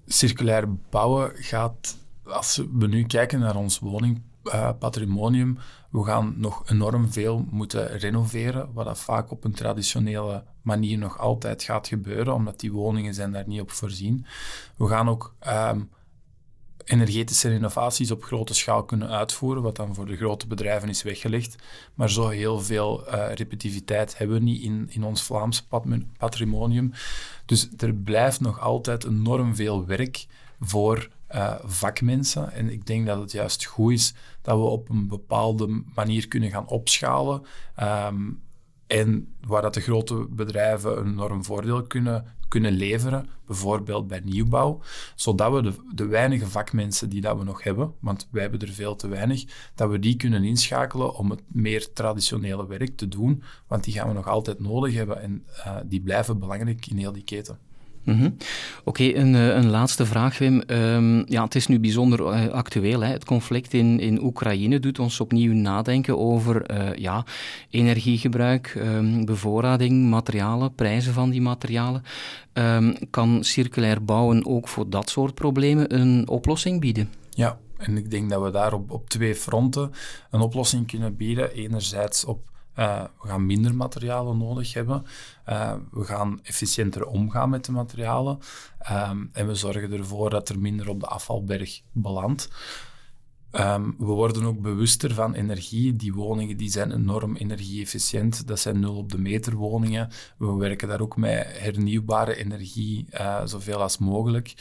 Circulair 0.08 0.74
bouwen 0.90 1.32
gaat 1.36 1.98
als 2.26 2.64
we 2.74 2.88
nu 2.88 3.04
kijken 3.04 3.40
naar 3.40 3.56
ons 3.56 3.80
woningpatrimonium, 3.80 5.58
we 5.90 6.04
gaan 6.04 6.34
nog 6.38 6.70
enorm 6.70 7.12
veel 7.12 7.46
moeten 7.50 7.98
renoveren, 7.98 8.74
wat 8.74 8.86
dat 8.86 9.00
vaak 9.00 9.32
op 9.32 9.44
een 9.44 9.54
traditionele 9.54 10.44
manier 10.62 10.98
nog 10.98 11.20
altijd 11.20 11.64
gaat 11.64 11.88
gebeuren, 11.88 12.34
omdat 12.34 12.60
die 12.60 12.72
woningen 12.72 13.14
zijn 13.14 13.32
daar 13.32 13.48
niet 13.48 13.62
op 13.62 13.72
voorzien. 13.72 14.26
We 14.78 14.88
gaan 14.88 15.10
ook 15.10 15.36
um, 15.48 15.90
energetische 16.86 17.50
renovaties 17.50 18.12
op 18.12 18.24
grote 18.24 18.54
schaal 18.54 18.84
kunnen 18.84 19.10
uitvoeren, 19.10 19.64
wat 19.64 19.76
dan 19.76 19.96
voor 19.96 20.06
de 20.06 20.16
grote 20.16 20.48
bedrijven 20.48 20.90
is 20.90 21.04
weggelegd. 21.04 21.56
Maar 21.94 22.10
zo 22.10 22.28
heel 22.28 22.60
veel 22.60 23.04
uh, 23.08 23.34
repetitiviteit 23.34 24.18
hebben 24.18 24.38
we 24.38 24.44
niet 24.44 24.62
in, 24.62 24.88
in 24.90 25.04
ons 25.04 25.24
Vlaams 25.24 25.68
patrimonium. 26.18 26.92
Dus 27.46 27.70
er 27.78 27.94
blijft 27.94 28.40
nog 28.40 28.60
altijd 28.60 29.04
enorm 29.04 29.56
veel 29.56 29.86
werk 29.86 30.26
voor 30.60 31.10
uh, 31.36 31.56
vakmensen. 31.64 32.52
En 32.52 32.70
ik 32.70 32.86
denk 32.86 33.06
dat 33.06 33.20
het 33.20 33.32
juist 33.32 33.66
goed 33.66 33.92
is 33.92 34.14
dat 34.42 34.58
we 34.58 34.64
op 34.64 34.90
een 34.90 35.08
bepaalde 35.08 35.84
manier 35.96 36.28
kunnen 36.28 36.50
gaan 36.50 36.68
opschalen. 36.68 37.46
Um, 37.82 38.42
en 38.88 39.34
waar 39.42 39.62
dat 39.62 39.74
de 39.74 39.82
grote 39.82 40.28
bedrijven 40.30 40.98
een 40.98 41.08
enorm 41.08 41.44
voordeel 41.44 41.84
kunnen, 41.84 42.26
kunnen 42.54 42.72
leveren, 42.72 43.30
bijvoorbeeld 43.46 44.08
bij 44.08 44.22
nieuwbouw, 44.24 44.82
zodat 45.16 45.54
we 45.54 45.62
de, 45.62 45.74
de 45.94 46.06
weinige 46.06 46.48
vakmensen 46.48 47.10
die 47.10 47.22
dat 47.22 47.38
we 47.38 47.44
nog 47.44 47.64
hebben, 47.64 47.94
want 48.00 48.28
wij 48.32 48.42
hebben 48.42 48.60
er 48.60 48.74
veel 48.74 48.96
te 48.96 49.08
weinig, 49.08 49.44
dat 49.76 49.90
we 49.90 50.00
die 50.00 50.16
kunnen 50.16 50.44
inschakelen 50.44 51.16
om 51.16 51.30
het 51.30 51.42
meer 51.48 51.94
traditionele 51.94 52.68
werk 52.68 52.98
te 52.98 53.08
doen, 53.08 53.44
want 53.68 53.84
die 53.84 53.94
gaan 53.94 54.08
we 54.08 54.14
nog 54.14 54.28
altijd 54.28 54.60
nodig 54.60 54.94
hebben 54.94 55.22
en 55.22 55.46
uh, 55.58 55.78
die 55.86 56.02
blijven 56.02 56.40
belangrijk 56.40 56.88
in 56.88 56.98
heel 56.98 57.12
die 57.12 57.24
keten. 57.24 57.58
-hmm. 58.06 58.36
Oké, 58.84 59.04
een, 59.04 59.36
eh, 59.36 59.48
een, 59.48 59.70
laatste 59.70 60.06
vraag, 60.06 60.38
Wim. 60.38 60.64
Um, 60.68 61.24
ja, 61.28 61.44
het 61.44 61.56
is 61.56 61.68
nu 61.68 61.80
bijzonder 61.80 62.20
uh, 62.20 62.48
actueel. 62.48 63.02
Hè? 63.02 63.12
Het 63.12 63.26
conflict 63.26 63.74
in, 63.74 64.00
in 64.00 64.24
Oekraïne 64.24 64.80
doet 64.80 65.00
ons 65.00 65.20
opnieuw 65.20 65.54
nadenken 65.54 66.18
over 66.18 66.72
uh, 66.72 66.96
ja, 66.96 67.26
energiegebruik, 67.70 68.76
um, 68.78 69.26
bevoorrading, 69.26 70.10
materialen, 70.10 70.76
prijzen 70.76 71.14
van 71.14 71.30
die 71.30 71.42
materialen. 71.42 72.04
Um, 72.54 72.96
kan 73.10 73.44
circulair 73.44 74.04
bouwen 74.04 74.46
ook 74.46 74.68
voor 74.68 74.90
dat 74.90 75.10
soort 75.10 75.34
problemen 75.34 76.00
een 76.00 76.28
oplossing 76.28 76.80
bieden? 76.80 77.10
Ja, 77.30 77.58
en 77.78 77.98
ik 77.98 78.12
denk 78.12 78.30
dat 78.30 78.42
we 78.42 78.52
daar 78.52 78.74
op, 78.74 78.92
op 78.92 79.10
twee 79.10 79.36
fronten 79.36 79.92
een 80.32 80.42
oplossing 80.42 80.88
kunnen 80.88 81.16
bieden. 81.16 81.52
Enerzijds 81.52 82.26
op 82.26 82.52
uh, 82.80 83.04
we 83.22 83.28
gaan 83.28 83.46
minder 83.46 83.76
materialen 83.76 84.38
nodig 84.38 84.74
hebben. 84.74 85.06
Uh, 85.50 85.74
we 85.92 86.04
gaan 86.04 86.40
efficiënter 86.44 87.06
omgaan 87.06 87.50
met 87.50 87.66
de 87.66 87.72
materialen. 87.72 88.40
Um, 88.92 89.30
en 89.34 89.48
we 89.48 89.56
zorgen 89.56 89.92
ervoor 89.92 90.30
dat 90.30 90.50
er 90.50 90.60
minder 90.60 90.90
op 90.90 91.00
de 91.00 91.08
afvalberg 91.08 91.82
belandt. 91.92 92.50
Um, 93.52 93.96
we 93.98 94.06
worden 94.06 94.44
ook 94.44 94.62
bewuster 94.62 95.14
van 95.14 95.34
energie. 95.34 95.96
Die 95.96 96.14
woningen 96.14 96.58
die 96.58 96.72
zijn 96.72 96.92
enorm 96.92 97.36
energie-efficiënt. 97.36 98.48
Dat 98.48 98.60
zijn 98.60 98.80
nul 98.80 98.96
op 98.96 99.12
de 99.12 99.20
meter 99.20 99.56
woningen. 99.56 100.10
We 100.38 100.54
werken 100.56 100.88
daar 100.88 101.02
ook 101.02 101.18
met 101.18 101.48
hernieuwbare 101.60 102.36
energie 102.36 103.08
uh, 103.14 103.46
zoveel 103.46 103.82
als 103.82 103.98
mogelijk. 103.98 104.54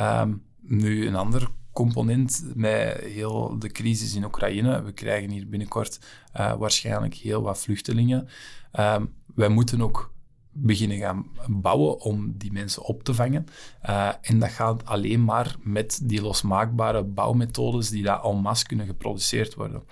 Um, 0.00 0.42
nu, 0.60 1.06
een 1.06 1.16
ander 1.16 1.50
component 1.80 2.42
met 2.54 3.00
heel 3.00 3.58
de 3.58 3.68
crisis 3.68 4.14
in 4.14 4.24
Oekraïne. 4.24 4.82
We 4.82 4.92
krijgen 4.92 5.30
hier 5.30 5.48
binnenkort 5.48 6.00
uh, 6.36 6.54
waarschijnlijk 6.54 7.14
heel 7.14 7.42
wat 7.42 7.58
vluchtelingen. 7.58 8.28
Uh, 8.78 8.96
wij 9.34 9.48
moeten 9.48 9.82
ook 9.82 10.12
beginnen 10.52 10.98
gaan 10.98 11.26
bouwen 11.48 12.00
om 12.00 12.32
die 12.36 12.52
mensen 12.52 12.82
op 12.82 13.02
te 13.02 13.14
vangen. 13.14 13.46
Uh, 13.88 14.12
en 14.20 14.38
dat 14.38 14.50
gaat 14.50 14.84
alleen 14.84 15.24
maar 15.24 15.56
met 15.62 16.00
die 16.02 16.22
losmaakbare 16.22 17.04
bouwmethodes 17.04 17.90
die 17.90 18.02
daar 18.02 18.24
en 18.24 18.36
masse 18.36 18.66
kunnen 18.66 18.86
geproduceerd 18.86 19.54
worden. 19.54 19.82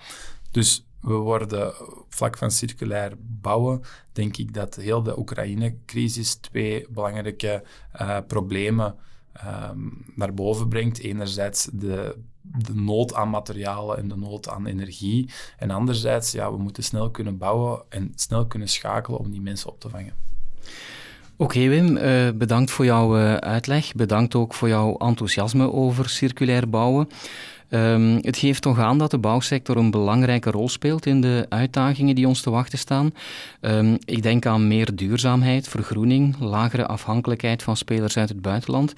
Dus 0.51 0.85
we 1.01 1.13
worden 1.13 1.73
vlak 2.09 2.37
van 2.37 2.51
circulair 2.51 3.13
bouwen, 3.19 3.81
denk 4.11 4.37
ik 4.37 4.53
dat 4.53 4.75
heel 4.75 5.03
de 5.03 5.19
Oekraïne-crisis 5.19 6.35
twee 6.35 6.85
belangrijke 6.89 7.63
uh, 8.01 8.17
problemen 8.27 8.95
um, 9.71 10.05
naar 10.15 10.33
boven 10.33 10.67
brengt. 10.67 10.99
Enerzijds 10.99 11.69
de, 11.73 12.15
de 12.41 12.75
nood 12.75 13.13
aan 13.13 13.29
materialen 13.29 13.97
en 13.97 14.07
de 14.07 14.15
nood 14.15 14.49
aan 14.49 14.65
energie. 14.65 15.29
En 15.57 15.71
anderzijds, 15.71 16.31
ja, 16.31 16.51
we 16.51 16.57
moeten 16.57 16.83
snel 16.83 17.11
kunnen 17.11 17.37
bouwen 17.37 17.81
en 17.89 18.11
snel 18.15 18.47
kunnen 18.47 18.67
schakelen 18.67 19.19
om 19.19 19.31
die 19.31 19.41
mensen 19.41 19.69
op 19.69 19.79
te 19.79 19.89
vangen. 19.89 20.13
Oké 21.37 21.67
Wim, 21.67 21.97
uh, 21.97 22.29
bedankt 22.35 22.71
voor 22.71 22.85
jouw 22.85 23.17
uh, 23.17 23.35
uitleg. 23.35 23.93
Bedankt 23.93 24.35
ook 24.35 24.53
voor 24.53 24.67
jouw 24.67 24.97
enthousiasme 24.97 25.71
over 25.71 26.09
circulair 26.09 26.69
bouwen. 26.69 27.07
Um, 27.69 28.17
het 28.21 28.37
geeft 28.37 28.61
toch 28.61 28.79
aan 28.79 28.97
dat 28.97 29.11
de 29.11 29.17
bouwsector 29.17 29.77
een 29.77 29.91
belangrijke 29.91 30.51
rol 30.51 30.69
speelt 30.69 31.05
in 31.05 31.21
de 31.21 31.45
uitdagingen 31.49 32.15
die 32.15 32.27
ons 32.27 32.41
te 32.41 32.49
wachten 32.49 32.77
staan. 32.77 33.13
Um, 33.61 33.97
ik 34.05 34.23
denk 34.23 34.45
aan 34.45 34.67
meer 34.67 34.95
duurzaamheid, 34.95 35.67
vergroening, 35.67 36.35
lagere 36.39 36.85
afhankelijkheid 36.85 37.63
van 37.63 37.77
spelers 37.77 38.17
uit 38.17 38.29
het 38.29 38.41
buitenland. 38.41 38.93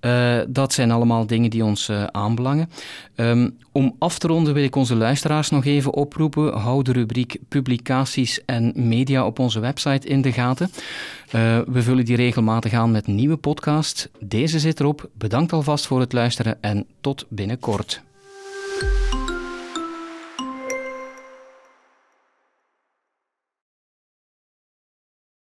Uh, 0.00 0.38
dat 0.48 0.72
zijn 0.72 0.90
allemaal 0.90 1.26
dingen 1.26 1.50
die 1.50 1.64
ons 1.64 1.88
uh, 1.88 2.04
aanbelangen. 2.04 2.70
Um, 3.16 3.56
om 3.72 3.96
af 3.98 4.18
te 4.18 4.26
ronden 4.26 4.54
wil 4.54 4.64
ik 4.64 4.76
onze 4.76 4.94
luisteraars 4.94 5.50
nog 5.50 5.64
even 5.64 5.92
oproepen. 5.92 6.58
Hou 6.58 6.82
de 6.82 6.92
rubriek 6.92 7.36
publicaties 7.48 8.44
en 8.44 8.72
media 8.74 9.26
op 9.26 9.38
onze 9.38 9.60
website 9.60 10.08
in 10.08 10.22
de 10.22 10.32
gaten. 10.32 10.70
Uh, 11.34 11.58
we 11.66 11.82
vullen 11.82 12.04
die 12.04 12.16
regelmatig 12.16 12.72
aan 12.72 12.90
met 12.90 13.06
nieuwe 13.06 13.36
podcasts. 13.36 14.08
Deze 14.20 14.58
zit 14.58 14.80
erop. 14.80 15.10
Bedankt 15.18 15.52
alvast 15.52 15.86
voor 15.86 16.00
het 16.00 16.12
luisteren 16.12 16.56
en 16.60 16.86
tot 17.00 17.26
binnenkort. 17.28 18.02